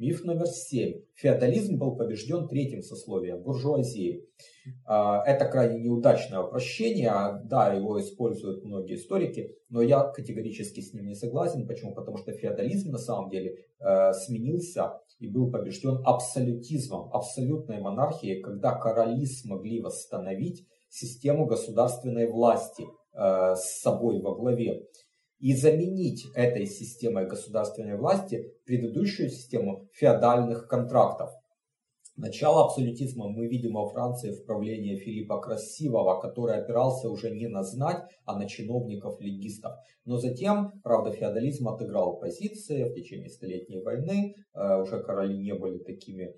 Миф 0.02 0.24
номер 0.24 0.48
семь. 0.48 1.02
Феодализм 1.14 1.78
был 1.78 1.94
побежден 1.94 2.48
третьим 2.48 2.82
сословием, 2.82 3.40
буржуазией. 3.40 4.28
А, 4.84 5.22
это 5.24 5.44
крайне 5.44 5.78
неудачное 5.78 6.40
упрощение, 6.40 7.40
да, 7.44 7.72
его 7.72 8.00
используют 8.00 8.64
многие 8.64 8.96
историки, 8.96 9.54
но 9.68 9.80
я 9.80 10.02
категорически 10.02 10.80
с 10.80 10.92
ним 10.92 11.06
не 11.06 11.14
согласен. 11.14 11.68
Почему? 11.68 11.94
Потому 11.94 12.16
что 12.16 12.32
феодализм 12.32 12.90
на 12.90 12.98
самом 12.98 13.30
деле 13.30 13.58
э, 13.78 14.12
сменился 14.14 14.98
и 15.20 15.28
был 15.28 15.52
побежден 15.52 16.00
абсолютизмом, 16.04 17.08
абсолютной 17.12 17.80
монархией, 17.80 18.42
когда 18.42 18.74
короли 18.74 19.24
смогли 19.24 19.80
восстановить 19.80 20.66
систему 20.88 21.46
государственной 21.46 22.28
власти 22.28 22.82
э, 23.12 23.54
с 23.54 23.80
собой 23.80 24.20
во 24.20 24.34
главе 24.34 24.82
и 25.42 25.54
заменить 25.56 26.30
этой 26.34 26.66
системой 26.66 27.26
государственной 27.26 27.98
власти 27.98 28.54
предыдущую 28.64 29.28
систему 29.28 29.88
феодальных 29.92 30.68
контрактов. 30.68 31.30
Начало 32.16 32.66
абсолютизма 32.66 33.28
мы 33.28 33.48
видим 33.48 33.72
во 33.72 33.88
Франции 33.88 34.30
в 34.30 34.44
правлении 34.44 34.96
Филиппа 34.96 35.40
Красивого, 35.40 36.20
который 36.20 36.56
опирался 36.58 37.08
уже 37.08 37.30
не 37.30 37.48
на 37.48 37.64
знать, 37.64 38.04
а 38.24 38.38
на 38.38 38.46
чиновников-легистов. 38.46 39.72
Но 40.04 40.18
затем, 40.18 40.80
правда, 40.84 41.10
феодализм 41.10 41.68
отыграл 41.68 42.20
позиции 42.20 42.84
в 42.84 42.94
течение 42.94 43.28
Столетней 43.28 43.82
войны, 43.82 44.36
э, 44.54 44.80
уже 44.80 45.02
короли 45.02 45.36
не 45.36 45.54
были 45.54 45.78
такими 45.78 46.36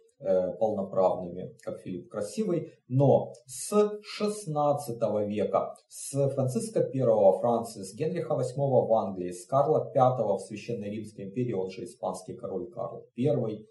полноправными, 0.59 1.57
как 1.63 1.81
Филипп 1.81 2.11
Красивый, 2.11 2.73
но 2.89 3.33
с 3.47 4.01
16 4.03 4.99
века, 5.27 5.75
с 5.89 6.29
Франциска 6.31 6.81
I 6.81 7.39
Франции, 7.41 7.83
с 7.83 7.95
Генриха 7.95 8.35
VIII 8.35 8.87
в 8.87 8.93
Англии, 8.95 9.33
с 9.33 9.47
Карла 9.47 9.91
V 9.95 10.37
в 10.37 10.41
Священной 10.41 10.91
Римской 10.91 11.27
империи, 11.27 11.53
он 11.53 11.71
же 11.71 11.85
испанский 11.85 12.35
король 12.35 12.71
Карл 12.71 13.07
I, 13.17 13.25
э, 13.27 13.65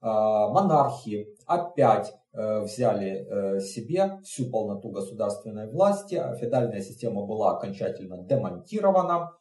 монархии 0.00 1.28
опять 1.46 2.12
э, 2.32 2.60
взяли 2.60 3.60
себе 3.60 4.20
всю 4.24 4.50
полноту 4.50 4.90
государственной 4.90 5.70
власти, 5.70 6.14
а 6.14 6.34
феодальная 6.36 6.80
система 6.80 7.26
была 7.26 7.56
окончательно 7.56 8.22
демонтирована, 8.22 9.32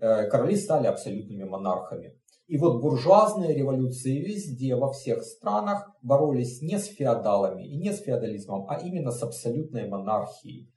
короли 0.00 0.56
стали 0.56 0.86
абсолютными 0.86 1.44
монархами. 1.44 2.16
И 2.52 2.58
вот 2.58 2.82
буржуазные 2.82 3.54
революции 3.54 4.18
везде, 4.18 4.76
во 4.76 4.92
всех 4.92 5.22
странах 5.22 5.90
боролись 6.02 6.60
не 6.60 6.78
с 6.78 6.84
феодалами 6.84 7.66
и 7.66 7.78
не 7.78 7.94
с 7.94 8.00
феодализмом, 8.00 8.66
а 8.68 8.78
именно 8.78 9.10
с 9.10 9.22
абсолютной 9.22 9.88
монархией, 9.88 10.70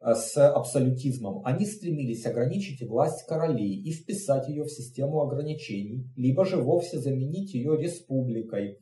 э, 0.00 0.14
с 0.14 0.36
абсолютизмом. 0.36 1.42
Они 1.44 1.64
стремились 1.64 2.26
ограничить 2.26 2.82
власть 2.82 3.24
королей 3.24 3.80
и 3.80 3.92
вписать 3.92 4.48
ее 4.48 4.64
в 4.64 4.68
систему 4.68 5.20
ограничений, 5.22 6.10
либо 6.16 6.44
же 6.44 6.56
вовсе 6.56 6.98
заменить 6.98 7.54
ее 7.54 7.76
республикой, 7.76 8.80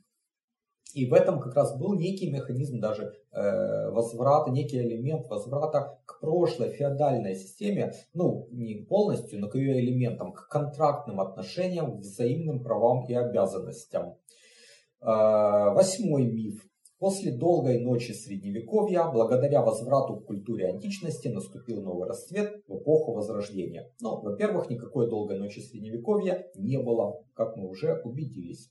и 0.95 1.07
в 1.07 1.13
этом 1.13 1.41
как 1.41 1.57
раз 1.57 1.77
был 1.77 1.95
некий 1.95 2.31
механизм 2.31 2.79
даже 2.79 3.13
э, 3.33 3.91
возврата, 3.91 4.51
некий 4.53 4.79
элемент 4.79 5.27
возврата 5.29 5.99
к 6.07 6.21
прошлой 6.21 6.71
феодальной 6.71 7.35
системе, 7.35 7.93
ну 8.15 8.47
не 8.53 8.77
полностью, 8.77 9.41
но 9.41 9.49
к 9.49 9.57
ее 9.57 9.81
элементам, 9.81 10.33
к 10.33 10.49
контрактным 10.49 11.21
отношениям, 11.21 11.99
взаимным 11.99 12.63
правам 12.63 13.07
и 13.07 13.15
обязанностям. 13.15 14.15
Э, 15.01 15.75
восьмой 15.75 16.27
миф. 16.27 16.65
После 17.01 17.33
долгой 17.33 17.81
ночи 17.81 18.13
средневековья, 18.13 19.11
благодаря 19.13 19.63
возврату 19.63 20.21
к 20.21 20.27
культуре 20.27 20.69
античности, 20.69 21.27
наступил 21.27 21.83
новый 21.83 22.09
расцвет 22.09 22.63
в 22.69 22.79
эпоху 22.79 23.13
Возрождения. 23.15 23.93
Ну, 24.01 24.23
во-первых, 24.23 24.71
никакой 24.71 25.11
долгой 25.11 25.39
ночи 25.39 25.59
средневековья 25.59 26.47
не 26.55 26.79
было, 26.79 27.21
как 27.35 27.57
мы 27.57 27.69
уже 27.69 28.01
убедились. 28.05 28.71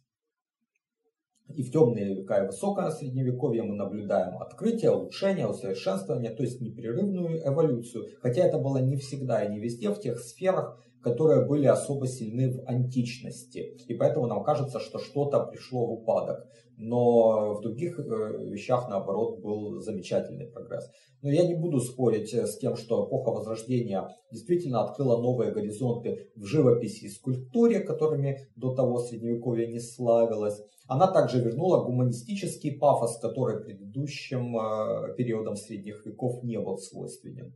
И 1.49 1.61
в 1.61 1.71
темные 1.71 2.15
века 2.15 2.43
и 2.43 2.47
высокое 2.47 2.89
средневековье 2.89 3.63
мы 3.63 3.75
наблюдаем 3.75 4.37
открытие, 4.41 4.91
улучшение, 4.91 5.47
усовершенствование, 5.47 6.31
то 6.31 6.41
есть 6.43 6.61
непрерывную 6.61 7.45
эволюцию. 7.45 8.07
Хотя 8.21 8.43
это 8.43 8.57
было 8.57 8.77
не 8.77 8.95
всегда 8.95 9.43
и 9.43 9.51
не 9.51 9.59
везде 9.59 9.89
в 9.89 9.99
тех 9.99 10.19
сферах, 10.19 10.81
которые 11.03 11.45
были 11.45 11.65
особо 11.65 12.07
сильны 12.07 12.51
в 12.51 12.67
античности. 12.67 13.77
И 13.87 13.93
поэтому 13.93 14.27
нам 14.27 14.43
кажется, 14.43 14.79
что 14.79 14.99
что-то 14.99 15.41
пришло 15.41 15.85
в 15.85 15.91
упадок. 15.91 16.47
Но 16.77 17.53
в 17.53 17.61
других 17.61 17.99
э, 17.99 18.03
вещах, 18.03 18.89
наоборот, 18.89 19.41
был 19.41 19.79
замечательный 19.79 20.47
прогресс. 20.47 20.89
Но 21.21 21.29
я 21.29 21.45
не 21.45 21.55
буду 21.55 21.79
спорить 21.79 22.33
э, 22.33 22.47
с 22.47 22.57
тем, 22.57 22.75
что 22.75 23.05
эпоха 23.05 23.31
Возрождения 23.31 24.09
действительно 24.31 24.81
открыла 24.83 25.21
новые 25.21 25.51
горизонты 25.51 26.31
в 26.35 26.45
живописи 26.45 27.05
и 27.05 27.09
скульптуре, 27.09 27.81
которыми 27.81 28.47
до 28.55 28.73
того 28.73 28.99
Средневековье 28.99 29.67
не 29.67 29.79
славилось. 29.79 30.61
Она 30.87 31.07
также 31.11 31.39
вернула 31.39 31.83
гуманистический 31.83 32.77
пафос, 32.77 33.19
который 33.19 33.63
предыдущим 33.63 34.57
э, 34.57 35.15
периодам 35.15 35.55
средних 35.55 36.05
веков 36.05 36.43
не 36.43 36.59
был 36.59 36.77
свойственен. 36.77 37.53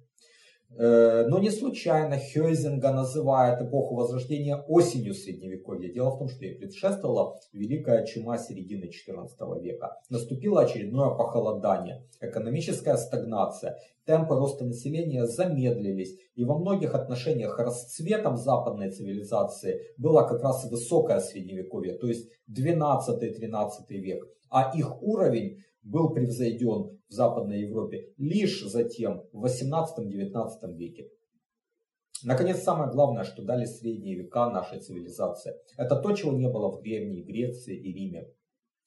Э, 0.75 1.25
но 1.27 1.39
не 1.39 1.49
случайно 1.49 2.17
Хёйзинга 2.17 2.91
называет 2.91 3.61
эпоху 3.61 3.95
Возрождения 3.95 4.57
осенью 4.67 5.13
Средневековья. 5.13 5.91
Дело 5.91 6.11
в 6.11 6.19
том, 6.19 6.27
что 6.27 6.45
ей 6.45 6.55
предшествовала 6.55 7.39
Великая 7.53 8.05
чума 8.05 8.37
середины 8.37 8.85
XIV 8.85 9.61
века. 9.61 9.97
Наступило 10.09 10.61
очередное 10.61 11.09
похолодание, 11.09 12.03
экономическая 12.19 12.97
стагнация, 12.97 13.77
темпы 14.05 14.35
роста 14.35 14.65
населения 14.65 15.25
замедлились, 15.25 16.15
и 16.35 16.43
во 16.43 16.57
многих 16.57 16.95
отношениях 16.95 17.57
расцветом 17.59 18.37
западной 18.37 18.91
цивилизации 18.91 19.81
было 19.97 20.23
как 20.23 20.43
раз 20.43 20.69
высокое 20.69 21.19
Средневековье, 21.19 21.93
то 21.93 22.07
есть 22.07 22.29
12-13 22.51 23.69
век. 23.89 24.27
А 24.49 24.71
их 24.75 25.01
уровень 25.01 25.63
был 25.87 26.13
превзойден 26.13 26.99
в 27.07 27.11
Западной 27.11 27.61
Европе 27.61 28.13
лишь 28.17 28.61
затем 28.63 29.23
в 29.31 29.45
18-19 29.45 30.75
веке. 30.75 31.09
Наконец, 32.23 32.63
самое 32.63 32.91
главное, 32.91 33.23
что 33.23 33.43
дали 33.43 33.65
средние 33.65 34.15
века 34.15 34.49
нашей 34.49 34.79
цивилизации. 34.79 35.53
Это 35.77 35.95
то, 35.95 36.13
чего 36.13 36.33
не 36.33 36.49
было 36.49 36.71
в 36.71 36.81
Древней 36.81 37.23
Греции 37.23 37.77
и 37.77 37.93
Риме. 37.93 38.27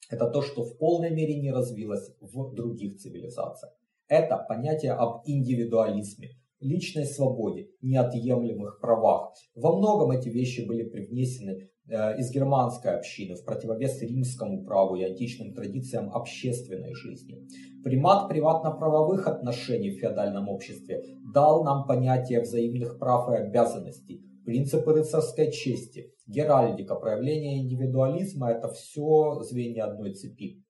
Это 0.09 0.29
то, 0.29 0.41
что 0.41 0.63
в 0.63 0.77
полной 0.77 1.11
мере 1.11 1.39
не 1.39 1.51
развилось 1.51 2.11
в 2.19 2.53
других 2.53 2.97
цивилизациях. 2.97 3.73
Это 4.07 4.37
понятие 4.37 4.91
об 4.91 5.21
индивидуализме, 5.25 6.31
личной 6.61 7.05
свободе, 7.05 7.69
неотъемлемых 7.81 8.79
правах. 8.79 9.33
Во 9.55 9.75
многом 9.77 10.11
эти 10.11 10.29
вещи 10.29 10.61
были 10.61 10.83
привнесены 10.83 11.71
Э, 11.91 12.17
из 12.17 12.31
германской 12.31 12.95
общины 12.95 13.35
в 13.35 13.43
противовес 13.43 14.01
римскому 14.01 14.63
праву 14.63 14.95
и 14.95 15.03
античным 15.03 15.53
традициям 15.53 16.09
общественной 16.13 16.93
жизни. 16.93 17.45
Примат 17.83 18.29
приватно-правовых 18.29 19.27
отношений 19.27 19.89
в 19.89 19.99
феодальном 19.99 20.47
обществе 20.47 21.03
дал 21.33 21.65
нам 21.65 21.85
понятие 21.87 22.41
взаимных 22.41 22.97
прав 22.97 23.29
и 23.29 23.35
обязанностей, 23.35 24.21
принципы 24.45 24.93
рыцарской 24.93 25.51
чести, 25.51 26.13
геральдика, 26.27 26.95
проявление 26.95 27.61
индивидуализма– 27.61 28.51
это 28.51 28.69
все 28.69 29.41
звенья 29.41 29.85
одной 29.85 30.13
цепи. 30.13 30.63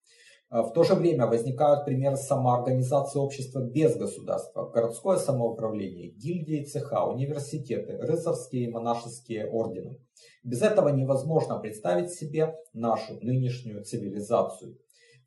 Э, 0.52 0.62
в 0.62 0.74
то 0.74 0.84
же 0.84 0.96
время 0.96 1.28
возникают 1.28 1.86
примеры 1.86 2.18
самоорганизации 2.18 3.20
общества 3.20 3.62
без 3.62 3.96
государства, 3.96 4.70
городское 4.70 5.18
самоуправление, 5.18 6.10
гильдии, 6.10 6.66
цеха, 6.66 7.06
университеты, 7.06 7.98
рыцарские 7.98 8.66
и 8.66 8.72
монашеские 8.72 9.50
ордены. 9.50 10.00
Без 10.44 10.62
этого 10.62 10.90
невозможно 10.90 11.58
представить 11.58 12.12
себе 12.12 12.56
нашу 12.74 13.14
нынешнюю 13.22 13.84
цивилизацию. 13.84 14.78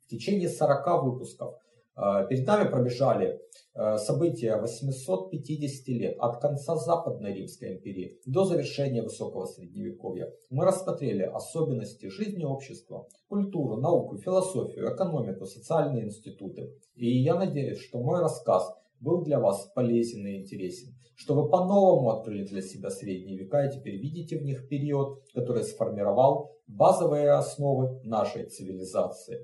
в 0.03 0.07
течение 0.07 0.49
40 0.49 1.03
выпусков. 1.03 1.55
Э, 1.97 2.27
перед 2.27 2.45
нами 2.45 2.69
пробежали 2.69 3.39
э, 3.73 3.97
события 3.97 4.57
850 4.57 5.87
лет 5.87 6.15
от 6.19 6.41
конца 6.41 6.75
Западной 6.75 7.33
Римской 7.33 7.75
империи 7.75 8.19
до 8.25 8.43
завершения 8.43 9.01
Высокого 9.01 9.45
Средневековья. 9.45 10.31
Мы 10.49 10.65
рассмотрели 10.65 11.23
особенности 11.23 12.07
жизни 12.07 12.43
общества, 12.43 13.07
культуру, 13.29 13.77
науку, 13.77 14.17
философию, 14.17 14.93
экономику, 14.93 15.45
социальные 15.45 16.05
институты. 16.05 16.73
И 16.95 17.21
я 17.21 17.35
надеюсь, 17.35 17.79
что 17.79 18.01
мой 18.01 18.19
рассказ 18.19 18.73
был 18.99 19.23
для 19.23 19.39
вас 19.39 19.71
полезен 19.73 20.25
и 20.25 20.37
интересен, 20.37 20.95
что 21.15 21.35
вы 21.35 21.49
по-новому 21.49 22.09
открыли 22.09 22.45
для 22.45 22.61
себя 22.61 22.89
средние 22.89 23.37
века 23.37 23.65
и 23.65 23.71
теперь 23.71 23.97
видите 23.97 24.37
в 24.37 24.43
них 24.43 24.67
период, 24.67 25.23
который 25.33 25.63
сформировал 25.63 26.51
базовые 26.67 27.31
основы 27.31 28.01
нашей 28.03 28.45
цивилизации. 28.45 29.39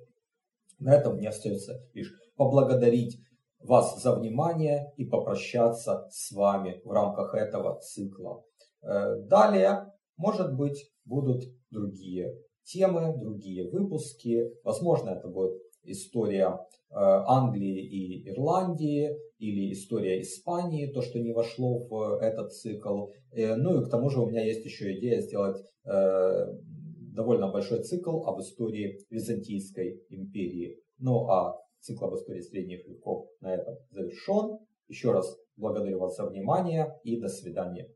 На 0.80 0.96
этом 0.96 1.18
мне 1.18 1.30
остается 1.30 1.80
лишь 1.94 2.12
поблагодарить 2.42 3.20
вас 3.60 4.02
за 4.02 4.16
внимание 4.16 4.92
и 4.98 5.06
попрощаться 5.06 6.08
с 6.10 6.32
вами 6.32 6.82
в 6.84 6.90
рамках 6.90 7.36
этого 7.36 7.80
цикла. 7.82 8.44
Э, 8.82 9.18
далее, 9.28 9.94
может 10.18 10.58
быть, 10.58 10.92
будут 11.06 11.44
другие 11.70 12.36
темы, 12.64 13.16
другие 13.16 13.70
выпуски. 13.70 14.50
Возможно, 14.64 15.12
это 15.12 15.28
будет 15.28 15.54
история 15.84 16.48
э, 16.48 16.96
Англии 16.96 17.80
и 17.80 18.28
Ирландии 18.32 19.12
или 19.38 19.72
история 19.72 20.20
Испании, 20.20 20.92
то, 20.92 21.04
что 21.04 21.20
не 21.20 21.32
вошло 21.32 21.86
в 21.90 22.18
этот 22.24 22.54
цикл. 22.54 23.10
Э, 23.34 23.56
ну 23.56 23.80
и 23.80 23.86
к 23.86 23.90
тому 23.92 24.10
же 24.10 24.20
у 24.20 24.28
меня 24.28 24.44
есть 24.44 24.66
еще 24.66 24.98
идея 24.98 25.22
сделать 25.22 25.64
довольно 25.84 27.52
большой 27.52 27.84
цикл 27.84 28.24
об 28.26 28.40
истории 28.40 29.00
Византийской 29.10 30.04
империи. 30.10 30.78
Ну 31.00 31.28
а 31.28 31.58
цикл 31.82 32.06
об 32.06 32.16
истории 32.16 32.42
средних 32.42 32.88
веков 32.88 33.28
на 33.42 33.54
этом 33.54 33.76
завершен. 33.90 34.60
Еще 34.88 35.12
раз 35.12 35.38
благодарю 35.58 36.00
вас 36.00 36.16
за 36.16 36.26
внимание 36.26 37.00
и 37.04 37.20
до 37.20 37.28
свидания. 37.28 37.90